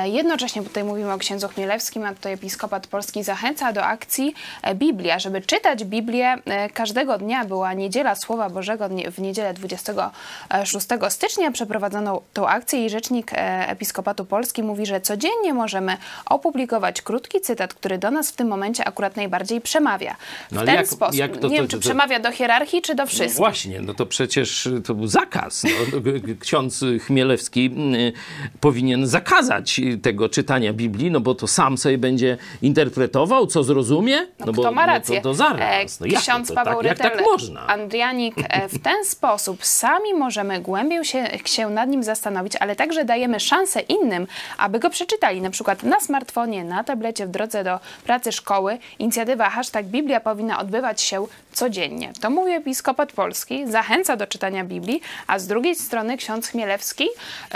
jednocześnie 0.06 0.64
tutaj 0.64 0.84
mówimy 0.84 1.14
o 1.14 1.18
księdzu 1.18 1.48
Chmielewskim, 1.48 2.06
a 2.06 2.14
tutaj 2.14 2.34
Episkopat 2.34 2.88
Polski 2.88 3.24
zachęca 3.24 3.74
do 3.74 3.86
akcji 3.86 4.34
Biblia, 4.76 5.20
żeby 5.20 5.42
czytać 5.42 5.84
Biblię 5.86 6.36
każdego 6.74 7.18
dnia. 7.18 7.46
Była 7.46 7.74
Niedziela 7.74 8.16
Słowa 8.16 8.50
Bożego 8.50 8.90
w 9.12 9.20
niedzielę 9.20 9.54
26 9.54 10.88
stycznia 11.10 11.52
przeprowadzono 11.52 12.22
tą 12.34 12.48
akcję 12.48 12.86
i 12.86 12.90
Rzecznik 12.90 13.32
Episkopatu 13.68 14.26
Polski 14.26 14.64
mówi, 14.64 14.86
że 14.86 15.02
codziennie 15.02 15.54
możemy 15.54 15.98
opublikować 16.26 17.02
krótki 17.02 17.42
cytat, 17.42 17.74
który 17.74 17.98
do 17.98 18.12
nas 18.12 18.32
w 18.32 18.36
tym 18.36 18.48
momencie 18.48 18.88
akurat 18.88 19.16
najbardziej 19.16 19.62
przemawia. 19.62 20.16
W 20.52 20.56
No 20.56 20.66
ten 20.66 20.76
jak- 20.76 20.88
sposób, 20.88 21.16
jak 21.16 21.38
to- 21.38 21.48
nie 21.48 21.56
wiem, 21.56 21.66
to- 21.68 21.72
czy 21.72 21.78
to- 21.78 21.82
przemawia 21.82 22.20
do 22.20 22.32
hierarchii, 22.32 22.82
czy 22.82 22.96
do 23.00 23.04
No 23.04 23.08
wszystkich. 23.10 23.38
właśnie, 23.38 23.82
no 23.82 23.94
to 23.94 24.06
przecież 24.06 24.66
y, 24.66 24.82
to 24.82 24.94
był 24.94 25.08
zakaz. 25.08 25.64
No, 25.94 26.00
g- 26.02 26.36
ksiądz 26.40 26.86
Chmielewski 27.06 27.72
y, 27.96 28.14
powinien 28.60 29.08
zakazać 29.08 29.80
y, 29.80 29.98
tego 29.98 30.30
czytania 30.30 30.74
Biblii, 30.74 31.12
no 31.12 31.20
bo 31.20 31.36
to 31.36 31.48
sam 31.48 31.78
sobie 31.78 31.98
będzie 31.98 32.38
interpretował, 32.62 33.48
co 33.48 33.64
zrozumie. 33.64 34.28
No, 34.40 34.46
No, 34.46 34.54
bo 34.54 34.72
ma 34.72 34.86
rację? 34.86 35.16
No 35.16 35.22
to, 35.22 35.30
to 35.30 35.34
zaraz. 35.34 36.00
No 36.00 36.06
E, 36.08 36.10
jak 36.10 36.22
Ksiądz 36.22 36.48
to, 36.48 36.56
Paweł 36.56 36.76
tak, 36.78 36.86
jak 36.86 36.98
tak 36.98 37.12
Rytel, 37.14 37.26
można? 37.32 37.68
Andrianik, 37.68 38.36
e, 38.50 38.70
w 38.70 38.80
ten 38.82 39.06
sposób 39.06 39.66
sami 39.66 40.14
możemy 40.14 40.62
głębiej 40.62 41.06
się, 41.06 41.28
się 41.46 41.70
nad 41.70 41.90
nim 41.90 42.04
zastanowić, 42.04 42.56
ale 42.56 42.76
także 42.76 43.06
dajemy 43.06 43.40
szansę 43.40 43.80
innym, 43.80 44.28
aby 44.58 44.80
go 44.80 44.90
przeczytali. 44.90 45.42
Na 45.42 45.50
przykład 45.50 45.84
na 45.84 46.00
smartfonie, 46.00 46.64
na 46.64 46.84
tablecie, 46.84 47.28
w 47.28 47.30
drodze 47.30 47.64
do 47.64 47.80
pracy, 48.04 48.32
szkoły. 48.32 48.78
Inicjatywa 49.00 49.50
hashtag 49.50 49.86
Biblia 49.86 50.20
powinna 50.20 50.60
odbywać 50.60 51.02
się 51.02 51.26
codziennie. 51.54 52.14
To 52.22 52.30
mówi 52.30 52.52
episkopat 52.52 53.12
polski, 53.12 53.72
zachęca 53.72 54.16
do 54.16 54.28
czytania 54.28 54.64
Biblii, 54.64 55.02
a 55.28 55.40
z 55.40 55.48
drugiej 55.48 55.76
strony 55.76 56.18
ksiądz 56.18 56.48
Chmielewski 56.48 57.08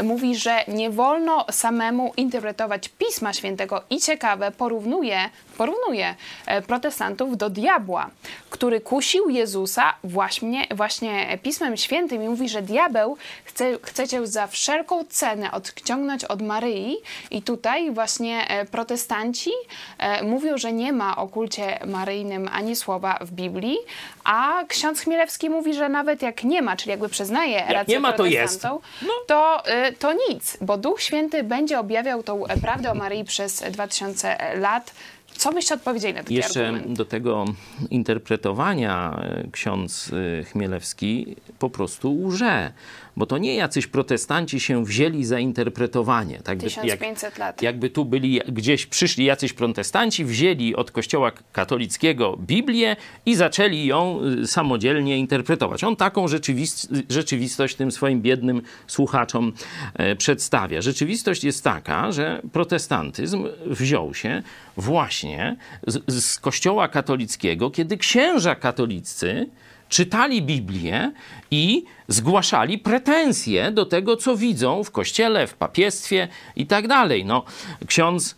mówi, 0.04 0.36
że 0.36 0.64
nie 0.68 0.90
wolno 0.90 1.46
samemu 1.52 2.14
interpretować 2.18 2.90
Pisma 2.90 3.34
Świętego 3.34 3.82
i 3.90 4.00
ciekawe, 4.00 4.52
porównuje, 4.52 5.30
porównuje 5.58 6.16
e, 6.46 6.62
protestantów 6.62 7.38
do 7.38 7.50
diabła, 7.50 8.10
który 8.50 8.82
kusił 8.82 9.30
Jezusa 9.30 9.94
właśnie, 10.04 10.68
właśnie 10.72 11.38
Pismem 11.44 11.78
Świętym 11.78 12.24
i 12.24 12.30
mówi, 12.30 12.50
że 12.50 12.62
diabeł 12.62 13.18
chce, 13.44 13.78
chce 13.84 14.08
cię 14.08 14.28
za 14.28 14.48
wszelką 14.48 15.04
cenę 15.06 15.52
odciągnąć 15.52 16.26
od 16.26 16.42
Maryi 16.42 16.98
i 17.32 17.42
tutaj 17.42 17.92
właśnie 17.92 18.48
e, 18.48 18.66
protestanci 18.66 19.52
e, 19.98 20.24
mówią, 20.24 20.58
że 20.58 20.74
nie 20.74 20.94
ma 20.94 21.16
o 21.16 21.28
kulcie 21.28 21.80
maryjnym 21.86 22.50
ani 22.54 22.76
słowa 22.76 23.18
w 23.22 23.32
Biblii, 23.32 23.78
a 24.24 24.64
ksiądz 24.68 25.02
Chmielewski 25.02 25.50
mówi, 25.50 25.74
że 25.74 25.90
nawet 25.90 26.22
jak 26.22 26.44
nie 26.44 26.62
ma, 26.62 26.76
czyli 26.76 26.92
jakby 26.92 27.10
przyznaje 27.10 27.64
rację 27.70 27.94
nie 27.96 28.00
ma, 28.00 28.14
to 28.14 28.26
jest. 28.26 28.62
protestantom, 28.62 28.82
to, 29.28 29.64
y, 29.90 29.94
to 29.94 30.14
nic, 30.30 30.58
bo 30.62 30.78
Duch 30.78 31.02
Święty 31.02 31.44
będzie 31.44 31.80
objawiał 31.80 32.24
tą 32.24 32.44
prawdę 32.62 32.92
o 32.92 32.96
Maryi 32.96 33.24
przez 33.24 33.64
2000 33.72 34.38
lat 34.60 34.94
Co 35.38 35.52
byście 35.52 35.76
odpowiedzieli 35.76 36.14
na 36.14 36.24
taki 36.24 36.36
Jeszcze 36.36 36.68
argument? 36.68 36.98
do 36.98 37.06
tego 37.06 37.46
interpretowania 37.90 39.20
e, 39.22 39.44
ksiądz 39.52 40.12
e, 40.40 40.44
Chmielewski 40.44 41.36
po 41.60 41.70
prostu 41.70 42.14
łże, 42.24 42.72
bo 43.18 43.26
to 43.26 43.38
nie 43.38 43.56
jacyś 43.56 43.88
protestanci 43.88 44.60
się 44.60 44.86
wzięli 44.86 45.26
za 45.26 45.40
interpretowanie. 45.40 46.40
Tak 46.44 46.58
by- 46.58 46.64
1500 46.64 47.38
lat. 47.38 47.62
Jakby 47.62 47.90
tu 47.90 48.06
byli 48.06 48.42
gdzieś, 48.48 48.86
przyszli 48.86 49.26
jacyś 49.26 49.54
protestanci, 49.54 50.26
wzięli 50.26 50.76
od 50.76 50.92
kościoła 50.92 51.32
katolickiego 51.52 52.38
Biblię 52.38 52.96
i 53.26 53.36
zaczęli 53.36 53.86
ją 53.86 54.20
y, 54.44 54.48
samodzielnie 54.48 55.18
interpretować. 55.18 55.84
On 55.84 55.96
taką 55.96 56.28
rzeczywist 56.28 56.94
rzeczywistość 57.10 57.76
tym 57.76 57.92
swoim 57.92 58.22
biednym 58.22 58.62
słuchaczom 58.88 59.54
e, 59.94 60.16
przedstawia. 60.16 60.82
Rzeczywistość 60.82 61.44
jest 61.44 61.64
taka, 61.64 62.12
że 62.12 62.42
protestantyzm 62.52 63.48
wziął 63.66 64.14
się 64.14 64.44
właśnie 64.78 65.56
z, 65.88 66.24
z 66.24 66.40
kościoła 66.40 66.88
katolickiego, 66.88 67.72
kiedy 67.72 67.98
księża 67.98 68.56
katolicy 68.56 69.50
czytali 69.94 70.42
Biblię 70.42 71.12
i 71.52 71.86
zgłaszali 72.08 72.78
pretensje 72.78 73.72
do 73.72 73.86
tego, 73.86 74.18
co 74.18 74.38
widzą 74.38 74.84
w 74.84 74.92
kościele, 74.92 75.48
w 75.48 75.54
papiestwie 75.54 76.28
i 76.56 76.66
tak 76.68 76.88
dalej. 76.88 77.26
No, 77.26 77.44
ksiądz 77.88 78.36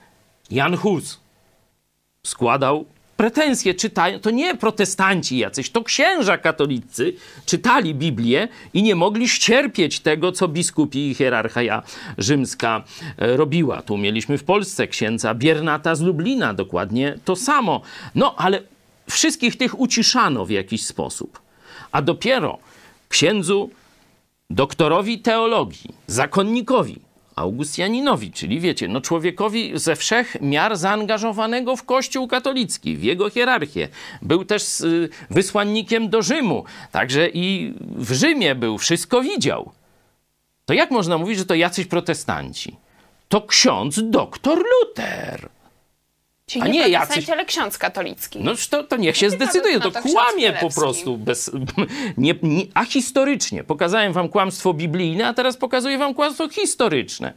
Jan 0.52 0.78
Hus 0.78 1.20
składał 2.24 2.86
pretensje, 3.18 3.74
czytają, 3.74 4.20
to 4.20 4.32
nie 4.32 4.56
protestanci 4.56 5.38
jacyś, 5.38 5.70
to 5.70 5.84
księża 5.84 6.38
katolicy 6.38 7.14
czytali 7.46 7.96
Biblię 7.96 8.48
i 8.74 8.84
nie 8.84 8.96
mogli 8.96 9.30
ścierpieć 9.30 10.00
tego, 10.00 10.32
co 10.32 10.48
biskupi 10.48 11.10
i 11.10 11.16
hierarchia 11.16 11.84
rzymska 12.18 12.84
e, 13.18 13.38
robiła. 13.38 13.82
Tu 13.82 13.98
mieliśmy 13.98 14.38
w 14.38 14.44
Polsce 14.44 14.88
księdza 14.88 15.34
Biernata 15.34 15.96
z 15.96 16.02
Lublina, 16.02 16.54
dokładnie 16.54 17.20
to 17.26 17.36
samo. 17.36 17.82
No, 18.16 18.36
ale 18.38 18.62
wszystkich 19.10 19.58
tych 19.58 19.80
uciszano 19.80 20.46
w 20.46 20.50
jakiś 20.50 20.86
sposób. 20.86 21.45
A 21.92 22.02
dopiero 22.02 22.58
księdzu 23.10 23.70
doktorowi 24.50 25.20
teologii, 25.20 25.94
zakonnikowi, 26.08 27.00
Augustjaninowi, 27.36 28.32
czyli 28.32 28.60
wiecie, 28.60 28.88
no 28.88 29.02
człowiekowi 29.02 29.72
ze 29.76 29.96
wszech 29.96 30.38
miar 30.42 30.78
zaangażowanego 30.78 31.76
w 31.76 31.84
Kościół 31.84 32.28
katolicki, 32.28 32.98
w 32.98 33.04
jego 33.04 33.30
hierarchię. 33.30 33.88
Był 34.22 34.46
też 34.46 34.82
y, 34.82 35.10
wysłannikiem 35.30 36.10
do 36.10 36.22
Rzymu, 36.22 36.64
także 36.92 37.30
i 37.30 37.74
w 37.82 38.12
Rzymie 38.12 38.56
był, 38.56 38.78
wszystko 38.78 39.22
widział. 39.22 39.72
To 40.66 40.74
jak 40.74 40.92
można 40.92 41.18
mówić, 41.18 41.38
że 41.38 41.46
to 41.46 41.56
jacyś 41.56 41.86
protestanci? 41.86 42.76
To 43.30 43.42
ksiądz 43.42 44.00
doktor 44.04 44.58
Luter. 44.58 45.50
Czyli 46.46 46.62
a 46.62 46.68
nie, 46.68 46.80
nie 46.80 46.90
jacyś- 46.90 47.32
ale 47.32 47.46
ksiądz 47.46 47.78
katolicki. 47.78 48.40
No 48.40 48.52
to, 48.70 48.84
to 48.84 48.96
niech 48.98 49.18
się 49.18 49.30
zdecyduje, 49.30 49.80
to, 49.80 49.86
no 49.86 49.92
to 49.92 50.02
kłamie 50.02 50.54
po 50.54 50.70
prostu. 50.70 51.18
Bez, 51.18 51.52
nie, 52.18 52.36
nie, 52.44 52.64
a 52.74 52.86
historycznie. 52.86 53.64
Pokazałem 53.64 54.14
wam 54.14 54.30
kłamstwo 54.30 54.74
biblijne, 54.74 55.28
a 55.28 55.34
teraz 55.34 55.58
pokazuję 55.58 55.98
wam 55.98 56.14
kłamstwo 56.14 56.50
historyczne. 56.50 57.34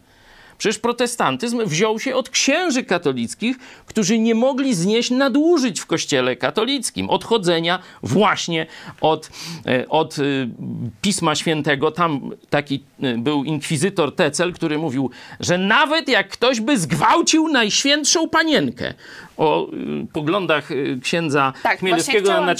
Przecież 0.58 0.78
protestantyzm 0.78 1.64
wziął 1.66 1.98
się 1.98 2.14
od 2.14 2.30
księży 2.30 2.84
katolickich, 2.84 3.56
którzy 3.86 4.18
nie 4.18 4.34
mogli 4.34 4.74
znieść 4.74 5.10
nadużyć 5.10 5.80
w 5.80 5.86
kościele 5.86 6.36
katolickim, 6.36 7.10
odchodzenia 7.10 7.78
właśnie 8.02 8.66
od, 9.00 9.30
e, 9.66 9.88
od 9.88 10.18
e, 10.18 10.22
Pisma 11.02 11.34
Świętego. 11.34 11.90
Tam 11.90 12.30
taki 12.50 12.84
e, 13.02 13.18
był 13.18 13.44
inkwizytor 13.44 14.14
Tecel, 14.14 14.52
który 14.52 14.78
mówił, 14.78 15.10
że 15.40 15.58
nawet 15.58 16.08
jak 16.08 16.28
ktoś 16.28 16.60
by 16.60 16.78
zgwałcił 16.78 17.48
najświętszą 17.48 18.28
panienkę, 18.28 18.94
o 19.36 19.66
poglądach 20.12 20.68
księdza 21.02 21.52
Tak, 21.62 21.78
Chmielewskiego 21.78 22.40
na 22.40 22.54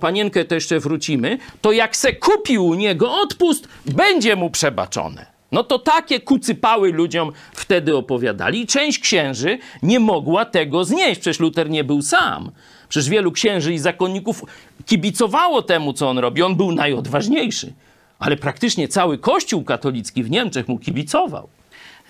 panienkę, 0.00 0.44
to 0.44 0.54
jeszcze 0.54 0.80
wrócimy, 0.80 1.38
to 1.60 1.72
jak 1.72 1.96
se 1.96 2.12
kupił 2.12 2.66
u 2.66 2.74
niego 2.74 3.20
odpust, 3.20 3.68
będzie 3.86 4.36
mu 4.36 4.50
przebaczone. 4.50 5.35
No 5.52 5.64
to 5.64 5.78
takie 5.78 6.20
kucypały 6.20 6.92
ludziom 6.92 7.32
wtedy 7.52 7.96
opowiadali. 7.96 8.60
I 8.60 8.66
część 8.66 8.98
księży 8.98 9.58
nie 9.82 10.00
mogła 10.00 10.44
tego 10.44 10.84
znieść. 10.84 11.20
Przecież 11.20 11.40
Luter 11.40 11.70
nie 11.70 11.84
był 11.84 12.02
sam. 12.02 12.50
Przecież 12.88 13.08
wielu 13.08 13.32
księży 13.32 13.74
i 13.74 13.78
zakonników 13.78 14.42
kibicowało 14.86 15.62
temu, 15.62 15.92
co 15.92 16.08
on 16.10 16.18
robi. 16.18 16.42
On 16.42 16.56
był 16.56 16.72
najodważniejszy. 16.72 17.72
Ale 18.18 18.36
praktycznie 18.36 18.88
cały 18.88 19.18
kościół 19.18 19.64
katolicki 19.64 20.24
w 20.24 20.30
Niemczech 20.30 20.68
mu 20.68 20.78
kibicował. 20.78 21.48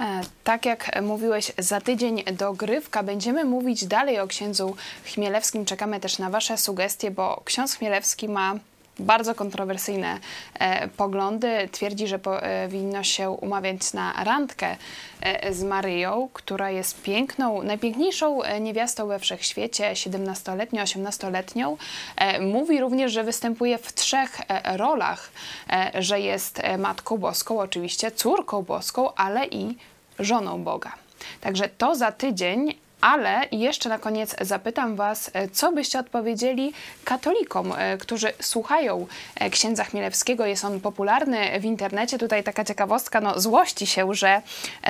E, 0.01 0.21
Tak 0.45 0.67
jak 0.67 1.03
mówiłeś, 1.03 1.53
za 1.59 1.81
tydzień 1.81 2.23
dogrywka 2.39 3.03
będziemy 3.03 3.45
mówić 3.45 3.85
dalej 3.87 4.21
o 4.21 4.27
księdzu 4.27 4.77
Chmielewskim. 5.05 5.65
Czekamy 5.65 6.01
też 6.01 6.19
na 6.19 6.31
Wasze 6.31 6.59
sugestie, 6.59 7.11
bo 7.11 7.43
ksiądz 7.45 7.75
Chmielewski 7.75 8.29
ma 8.29 8.55
bardzo 8.99 9.35
kontrowersyjne 9.35 10.19
e, 10.55 10.89
poglądy. 10.89 11.69
Twierdzi, 11.73 12.07
że 12.07 12.19
powinno 12.19 13.05
się 13.05 13.31
umawiać 13.31 13.93
na 13.93 14.25
randkę 14.25 14.77
e, 15.21 15.55
z 15.55 15.63
Maryją, 15.63 16.29
która 16.33 16.71
jest 16.71 17.03
piękną, 17.03 17.63
najpiękniejszą 17.63 18.43
e, 18.43 18.61
niewiastą 18.61 19.07
we 19.07 19.19
wszechświecie, 19.19 19.93
17-letnią, 19.93 20.83
18-letnią. 20.83 21.77
E, 22.17 22.41
mówi 22.41 22.81
również, 22.81 23.13
że 23.13 23.25
występuje 23.25 23.79
w 23.79 23.95
trzech 23.95 24.41
rolach, 24.65 25.31
że 25.99 26.21
jest 26.21 26.63
Matką 26.79 27.19
Boską, 27.19 27.61
oczywiście 27.61 28.11
córką 28.11 28.63
boską, 28.63 29.15
ale 29.15 29.47
i 29.47 29.77
żoną 30.19 30.65
Boga. 30.65 30.93
Także 31.41 31.69
to 31.69 31.95
za 31.95 32.13
tydzień, 32.13 32.75
ale 33.01 33.41
jeszcze 33.53 33.89
na 33.89 33.99
koniec 33.99 34.37
zapytam 34.41 34.97
Was, 34.97 35.31
e, 35.35 35.49
co 35.49 35.73
byście 35.73 35.99
odpowiedzieli 35.99 36.73
katolikom, 37.05 37.73
e, 37.73 37.99
którzy 37.99 38.33
słuchają 38.41 39.07
e, 39.35 39.51
księdza 39.51 39.85
Chmielewskiego. 39.85 40.47
Jest 40.47 40.65
on 40.65 40.81
popularny 40.81 41.61
w 41.61 41.65
internecie. 41.65 42.19
Tutaj 42.19 42.45
taka 42.45 42.65
ciekawostka, 42.65 43.21
no 43.21 43.41
złości 43.41 43.87
się, 43.87 44.15
że, 44.15 44.43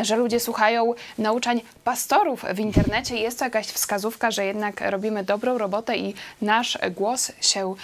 że 0.02 0.16
ludzie 0.16 0.40
słuchają 0.40 0.94
nauczań 1.18 1.60
pastorów 1.84 2.44
w 2.54 2.58
internecie. 2.58 3.16
Jest 3.16 3.38
to 3.38 3.44
jakaś 3.44 3.66
wskazówka, 3.66 4.30
że 4.30 4.44
jednak 4.44 4.90
robimy 4.90 5.24
dobrą 5.24 5.58
robotę 5.58 5.96
i 5.96 6.14
nasz 6.42 6.78
głos 6.96 7.32
się 7.40 7.74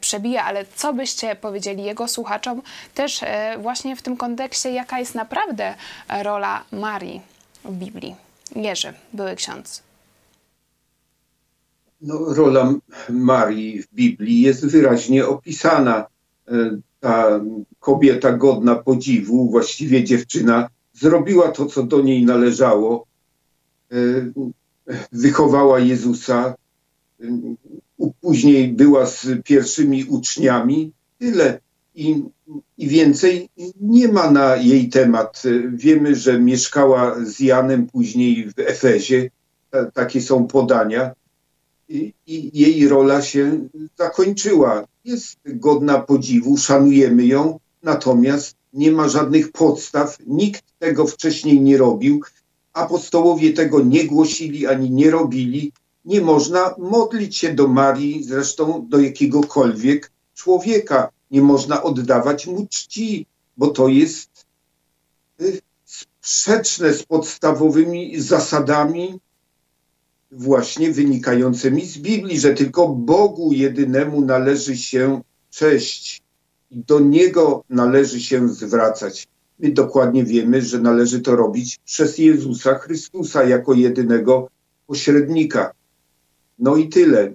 przebija. 0.00 0.44
Ale 0.44 0.64
co 0.74 0.92
byście 0.92 1.36
powiedzieli 1.36 1.84
jego 1.84 2.08
słuchaczom 2.08 2.62
też 2.94 3.20
właśnie 3.58 3.96
w 3.96 4.02
tym 4.02 4.16
kontekście, 4.16 4.70
jaka 4.70 4.98
jest 4.98 5.14
naprawdę 5.14 5.74
rola 6.22 6.62
Marii 6.72 7.20
w 7.64 7.72
Biblii? 7.72 8.25
Jerzy, 8.54 8.92
były 9.12 9.34
ksiądz. 9.36 9.82
No, 12.00 12.34
rola 12.34 12.74
Marii 13.10 13.82
w 13.82 13.94
Biblii 13.94 14.40
jest 14.40 14.66
wyraźnie 14.66 15.26
opisana. 15.26 16.06
E, 16.48 16.52
Ta 17.00 17.40
kobieta 17.80 18.32
godna 18.32 18.74
podziwu, 18.74 19.50
właściwie 19.50 20.04
dziewczyna, 20.04 20.68
zrobiła 20.92 21.48
to, 21.48 21.66
co 21.66 21.82
do 21.82 22.00
niej 22.00 22.24
należało. 22.24 23.06
E, 23.92 23.96
Wychowała 25.12 25.78
Jezusa, 25.80 26.54
e, 27.20 27.24
później 28.20 28.68
była 28.68 29.06
z 29.06 29.26
pierwszymi 29.44 30.04
uczniami. 30.04 30.92
Tyle. 31.18 31.60
I, 31.96 32.22
I 32.78 32.88
więcej 32.88 33.48
nie 33.80 34.08
ma 34.08 34.30
na 34.30 34.56
jej 34.56 34.88
temat. 34.88 35.42
Wiemy, 35.72 36.14
że 36.14 36.40
mieszkała 36.40 37.16
z 37.24 37.40
Janem 37.40 37.86
później 37.86 38.50
w 38.50 38.58
Efezie. 38.58 39.30
Ta- 39.70 39.90
Takie 39.90 40.20
są 40.20 40.46
podania 40.46 41.10
i, 41.88 42.12
i 42.26 42.60
jej 42.60 42.88
rola 42.88 43.22
się 43.22 43.68
zakończyła. 43.98 44.84
Jest 45.04 45.36
godna 45.44 45.98
podziwu, 45.98 46.56
szanujemy 46.56 47.26
ją, 47.26 47.58
natomiast 47.82 48.56
nie 48.72 48.92
ma 48.92 49.08
żadnych 49.08 49.52
podstaw, 49.52 50.16
nikt 50.26 50.64
tego 50.78 51.06
wcześniej 51.06 51.60
nie 51.60 51.78
robił, 51.78 52.20
apostołowie 52.72 53.52
tego 53.52 53.80
nie 53.80 54.04
głosili 54.04 54.66
ani 54.66 54.90
nie 54.90 55.10
robili. 55.10 55.72
Nie 56.04 56.20
można 56.20 56.74
modlić 56.78 57.36
się 57.36 57.54
do 57.54 57.68
Marii, 57.68 58.24
zresztą 58.24 58.86
do 58.88 58.98
jakiegokolwiek 59.00 60.12
człowieka. 60.34 61.08
Nie 61.30 61.42
można 61.42 61.82
oddawać 61.82 62.46
mu 62.46 62.66
czci, 62.70 63.26
bo 63.56 63.66
to 63.66 63.88
jest 63.88 64.46
y, 65.40 65.60
sprzeczne 65.84 66.92
z 66.92 67.02
podstawowymi 67.02 68.20
zasadami 68.20 69.20
właśnie 70.30 70.92
wynikającymi 70.92 71.86
z 71.86 71.98
Biblii, 71.98 72.40
że 72.40 72.54
tylko 72.54 72.88
Bogu 72.88 73.52
jedynemu 73.52 74.20
należy 74.20 74.76
się 74.76 75.20
cześć 75.50 76.22
i 76.70 76.78
do 76.78 77.00
Niego 77.00 77.64
należy 77.70 78.20
się 78.20 78.48
zwracać. 78.48 79.28
My 79.58 79.72
dokładnie 79.72 80.24
wiemy, 80.24 80.62
że 80.62 80.80
należy 80.80 81.20
to 81.20 81.36
robić 81.36 81.78
przez 81.84 82.18
Jezusa 82.18 82.74
Chrystusa 82.74 83.44
jako 83.44 83.74
jedynego 83.74 84.48
pośrednika. 84.86 85.72
No 86.58 86.76
i 86.76 86.88
tyle. 86.88 87.32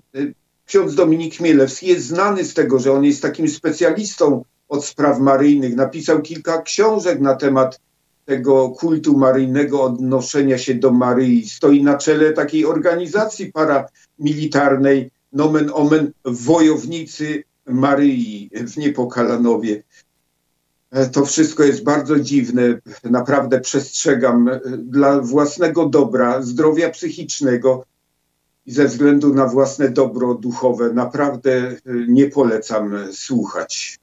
Ksiądz 0.72 0.95
Dominik 0.95 1.36
Chmielewski 1.36 1.88
jest 1.88 2.07
znany 2.07 2.45
z 2.45 2.53
tego, 2.53 2.80
że 2.80 2.91
on 2.91 3.03
jest 3.03 3.22
takim 3.22 3.49
specjalistą 3.49 4.45
od 4.69 4.86
spraw 4.86 5.19
maryjnych. 5.19 5.76
Napisał 5.76 6.22
kilka 6.22 6.61
książek 6.61 7.19
na 7.19 7.36
temat 7.36 7.80
tego 8.26 8.69
kultu 8.69 9.17
maryjnego, 9.17 9.84
odnoszenia 9.84 10.57
się 10.57 10.76
do 10.76 10.91
Maryi. 10.91 11.49
Stoi 11.49 11.84
na 11.84 11.97
czele 11.97 12.34
takiej 12.34 12.65
organizacji 12.65 13.51
paramilitarnej, 13.51 15.11
nomen 15.34 15.72
omen, 15.74 16.11
wojownicy 16.26 17.43
Maryi 17.65 18.49
w 18.53 18.78
Niepokalanowie. 18.78 19.84
E, 20.91 21.09
To 21.09 21.26
wszystko 21.26 21.63
jest 21.63 21.84
bardzo 21.84 22.19
dziwne. 22.19 22.80
Naprawdę 23.03 23.59
przestrzegam 23.59 24.47
e, 24.47 24.59
dla 24.78 25.19
własnego 25.19 25.89
dobra, 25.89 26.41
zdrowia 26.41 26.89
psychicznego 26.89 27.90
ze 28.66 28.86
względu 28.86 29.34
na 29.34 29.45
własne 29.45 29.89
dobro 29.89 30.34
duchowe. 30.34 30.93
Naprawdę 30.93 31.51
e, 31.51 31.78
nie 32.07 32.28
polecam 32.28 32.95
e, 32.95 33.14
słuchać. 33.14 34.01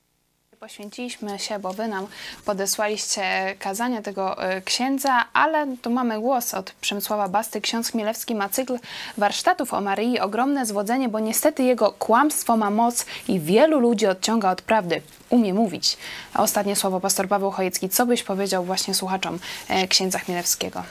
Poświęciliśmy 0.60 1.38
się, 1.38 1.58
bo 1.58 1.72
wy 1.72 1.88
nam 1.88 2.06
podesłaliście 2.44 3.22
kazania 3.58 4.02
tego 4.02 4.42
e, 4.42 4.62
księdza, 4.62 5.24
ale 5.32 5.76
tu 5.82 5.90
mamy 5.90 6.20
głos 6.20 6.54
od 6.54 6.72
Przemysława 6.80 7.28
Basty. 7.28 7.60
Ksiądz 7.60 7.90
Chmielewski 7.90 8.34
ma 8.34 8.48
cykl 8.48 8.78
warsztatów 9.16 9.74
o 9.74 9.80
Maryi, 9.80 10.20
ogromne 10.20 10.66
zwodzenie, 10.66 11.08
bo 11.08 11.20
niestety 11.20 11.62
jego 11.62 11.92
kłamstwo 11.92 12.56
ma 12.56 12.70
moc 12.70 13.06
i 13.28 13.40
wielu 13.40 13.80
ludzi 13.80 14.06
odciąga 14.06 14.50
od 14.50 14.62
prawdy. 14.62 15.02
Umie 15.30 15.54
mówić. 15.54 15.96
Ostatnie 16.34 16.76
słowo 16.76 17.00
pastor 17.00 17.28
Paweł 17.28 17.50
Chojecki. 17.50 17.88
Co 17.88 18.06
byś 18.06 18.22
powiedział 18.22 18.64
właśnie 18.64 18.94
słuchaczom 18.94 19.38
e, 19.68 19.88
księdza 19.88 20.18
Chmielewskiego? 20.18 20.82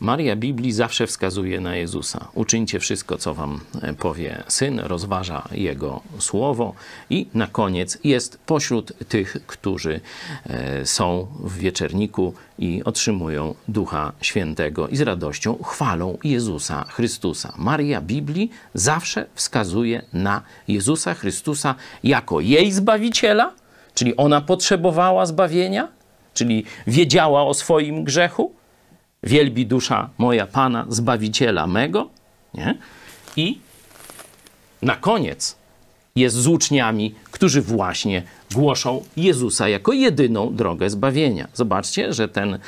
Maria 0.00 0.36
Biblii 0.36 0.72
zawsze 0.72 1.06
wskazuje 1.06 1.60
na 1.60 1.76
Jezusa. 1.76 2.28
Uczyńcie 2.34 2.78
wszystko, 2.78 3.18
co 3.18 3.34
wam 3.34 3.60
e, 3.82 3.94
powie 3.94 4.42
Syn, 4.48 4.80
rozważa 4.80 5.48
Jego 5.52 6.00
słowo 6.18 6.74
i 7.10 7.26
na 7.34 7.46
koniec 7.46 7.98
jest 8.04 8.38
pośród 8.46 8.92
tych, 9.08 9.36
którzy 9.46 10.00
e, 10.46 10.86
są 10.86 11.26
w 11.40 11.58
wieczerniku 11.58 12.34
i 12.58 12.84
otrzymują 12.84 13.54
Ducha 13.68 14.12
Świętego 14.20 14.88
i 14.88 14.96
z 14.96 15.00
radością 15.00 15.58
chwalą 15.62 16.18
Jezusa 16.24 16.84
Chrystusa. 16.88 17.52
Maria 17.56 18.00
Biblii 18.00 18.50
zawsze 18.74 19.26
wskazuje 19.34 20.02
na 20.12 20.42
Jezusa 20.68 21.14
Chrystusa 21.14 21.74
jako 22.04 22.40
jej 22.40 22.72
Zbawiciela, 22.72 23.52
czyli 23.94 24.16
ona 24.16 24.40
potrzebowała 24.40 25.26
zbawienia, 25.26 25.88
czyli 26.34 26.64
wiedziała 26.86 27.42
o 27.42 27.54
swoim 27.54 28.04
grzechu, 28.04 28.59
wielbi 29.22 29.66
dusza 29.66 30.10
moja 30.18 30.46
Pana, 30.46 30.86
Zbawiciela 30.88 31.66
mego. 31.66 32.08
Nie? 32.54 32.78
I 33.36 33.58
na 34.82 34.96
koniec 34.96 35.56
jest 36.16 36.36
z 36.36 36.46
uczniami, 36.46 37.14
którzy 37.30 37.62
właśnie 37.62 38.22
głoszą 38.54 39.04
Jezusa 39.16 39.68
jako 39.68 39.92
jedyną 39.92 40.54
drogę 40.54 40.90
zbawienia. 40.90 41.48
Zobaczcie, 41.54 42.12
że 42.12 42.28
ten 42.28 42.58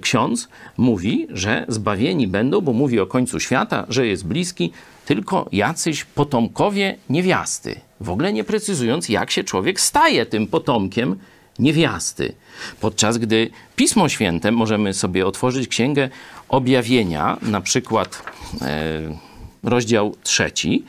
ksiądz 0.00 0.48
mówi, 0.76 1.26
że 1.30 1.64
zbawieni 1.68 2.28
będą, 2.28 2.60
bo 2.60 2.72
mówi 2.72 3.00
o 3.00 3.06
końcu 3.06 3.40
świata, 3.40 3.86
że 3.88 4.06
jest 4.06 4.26
bliski, 4.26 4.72
tylko 5.06 5.48
jacyś 5.52 6.04
potomkowie 6.04 6.96
niewiasty. 7.10 7.80
W 8.00 8.10
ogóle 8.10 8.32
nie 8.32 8.44
precyzując, 8.44 9.08
jak 9.08 9.30
się 9.30 9.44
człowiek 9.44 9.80
staje 9.80 10.26
tym 10.26 10.46
potomkiem 10.46 11.16
niewiasty. 11.58 12.32
Podczas 12.80 13.18
gdy 13.18 13.50
Pismo 13.76 14.08
Święte 14.08 14.52
możemy 14.52 14.94
sobie 14.94 15.26
otworzyć 15.26 15.68
Księgę 15.68 16.08
Objawienia, 16.48 17.36
na 17.42 17.60
przykład 17.60 18.22
e, 18.62 19.00
rozdział 19.62 20.16
trzeci. 20.22 20.84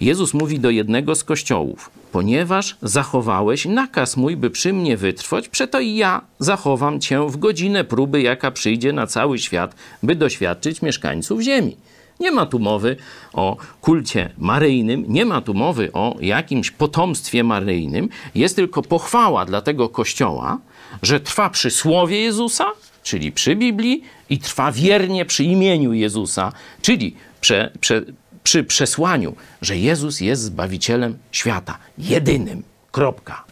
Jezus 0.00 0.34
mówi 0.34 0.60
do 0.60 0.70
jednego 0.70 1.14
z 1.14 1.24
kościołów: 1.24 1.90
Ponieważ 2.12 2.76
zachowałeś 2.82 3.64
nakaz 3.64 4.16
mój, 4.16 4.36
by 4.36 4.50
przy 4.50 4.72
mnie 4.72 4.96
wytrwać, 4.96 5.48
przeto 5.48 5.80
i 5.80 5.94
ja 5.94 6.20
zachowam 6.38 7.00
cię 7.00 7.26
w 7.30 7.36
godzinę 7.36 7.84
próby, 7.84 8.22
jaka 8.22 8.50
przyjdzie 8.50 8.92
na 8.92 9.06
cały 9.06 9.38
świat, 9.38 9.74
by 10.02 10.16
doświadczyć 10.16 10.82
mieszkańców 10.82 11.40
ziemi. 11.40 11.76
Nie 12.20 12.30
ma 12.30 12.46
tu 12.46 12.58
mowy 12.58 12.96
o 13.32 13.56
kulcie 13.80 14.30
maryjnym, 14.38 15.04
nie 15.08 15.24
ma 15.24 15.40
tu 15.40 15.54
mowy 15.54 15.92
o 15.92 16.16
jakimś 16.20 16.70
potomstwie 16.70 17.44
maryjnym. 17.44 18.08
Jest 18.34 18.56
tylko 18.56 18.82
pochwała 18.82 19.44
dla 19.44 19.62
tego 19.62 19.88
kościoła, 19.88 20.58
że 21.02 21.20
trwa 21.20 21.50
przy 21.50 21.70
słowie 21.70 22.20
Jezusa, 22.20 22.64
czyli 23.02 23.32
przy 23.32 23.56
Biblii, 23.56 24.04
i 24.30 24.38
trwa 24.38 24.72
wiernie 24.72 25.24
przy 25.24 25.44
imieniu 25.44 25.92
Jezusa, 25.92 26.52
czyli 26.82 27.16
prze, 27.40 27.70
prze, 27.80 28.02
przy 28.42 28.64
przesłaniu, 28.64 29.34
że 29.62 29.76
Jezus 29.76 30.20
jest 30.20 30.42
Zbawicielem 30.42 31.18
świata, 31.32 31.78
jedynym. 31.98 32.62
Kropka. 32.92 33.51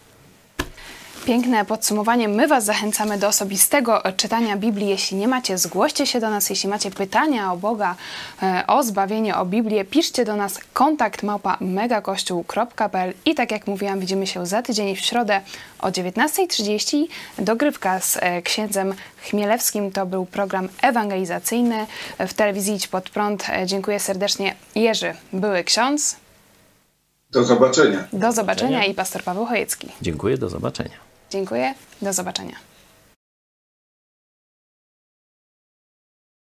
Piękne 1.25 1.65
podsumowanie. 1.65 2.29
My 2.29 2.49
Was 2.49 2.65
zachęcamy 2.65 3.19
do 3.19 3.29
osobistego 3.29 4.03
czytania 4.17 4.57
Biblii. 4.57 4.89
Jeśli 4.89 5.17
nie 5.17 5.29
macie, 5.29 5.59
zgłoście 5.59 6.07
się 6.07 6.21
do 6.21 6.31
nas. 6.31 6.51
Jeśli 6.51 6.69
macie 6.69 6.91
pytania 6.91 7.53
o 7.53 7.57
Boga, 7.57 7.95
e, 8.43 8.65
o 8.67 8.83
zbawienie, 8.83 9.37
o 9.37 9.45
Biblię, 9.45 9.85
piszcie 9.85 10.25
do 10.25 10.37
nas 10.37 10.59
kontakt 10.73 11.23
małpa 11.23 11.57
megakościół.pl 11.61 13.13
i 13.25 13.35
tak 13.35 13.51
jak 13.51 13.67
mówiłam, 13.67 14.01
widzimy 14.01 14.27
się 14.27 14.47
za 14.47 14.63
tydzień 14.63 14.97
w 14.97 15.01
środę 15.01 15.41
o 15.81 15.89
19.30. 15.89 17.07
Dogrywka 17.39 18.01
z 18.01 18.17
e, 18.17 18.43
księdzem 18.43 18.95
Chmielewskim 19.23 19.93
to 19.93 20.07
był 20.07 20.27
program 20.27 20.69
ewangelizacyjny 20.83 21.87
w 22.19 22.35
telewizji 22.35 22.75
Idź 22.75 22.89
Pod 22.89 23.11
Prąd. 23.11 23.47
E, 23.49 23.67
Dziękuję 23.67 24.01
serdecznie. 24.01 24.55
Jerzy, 24.75 25.15
były 25.33 25.65
ksiądz. 25.65 26.17
Do 27.31 27.45
zobaczenia. 27.45 28.05
Do 28.13 28.33
zobaczenia 28.33 28.85
i 28.85 28.95
pastor 28.95 29.23
Paweł 29.23 29.47
Chojecki. 29.47 29.89
Dziękuję, 30.03 30.39
do 30.39 30.49
zobaczenia. 30.49 31.10
Dziękuję, 31.31 31.75
do 32.03 32.13
zobaczenia. 32.13 32.70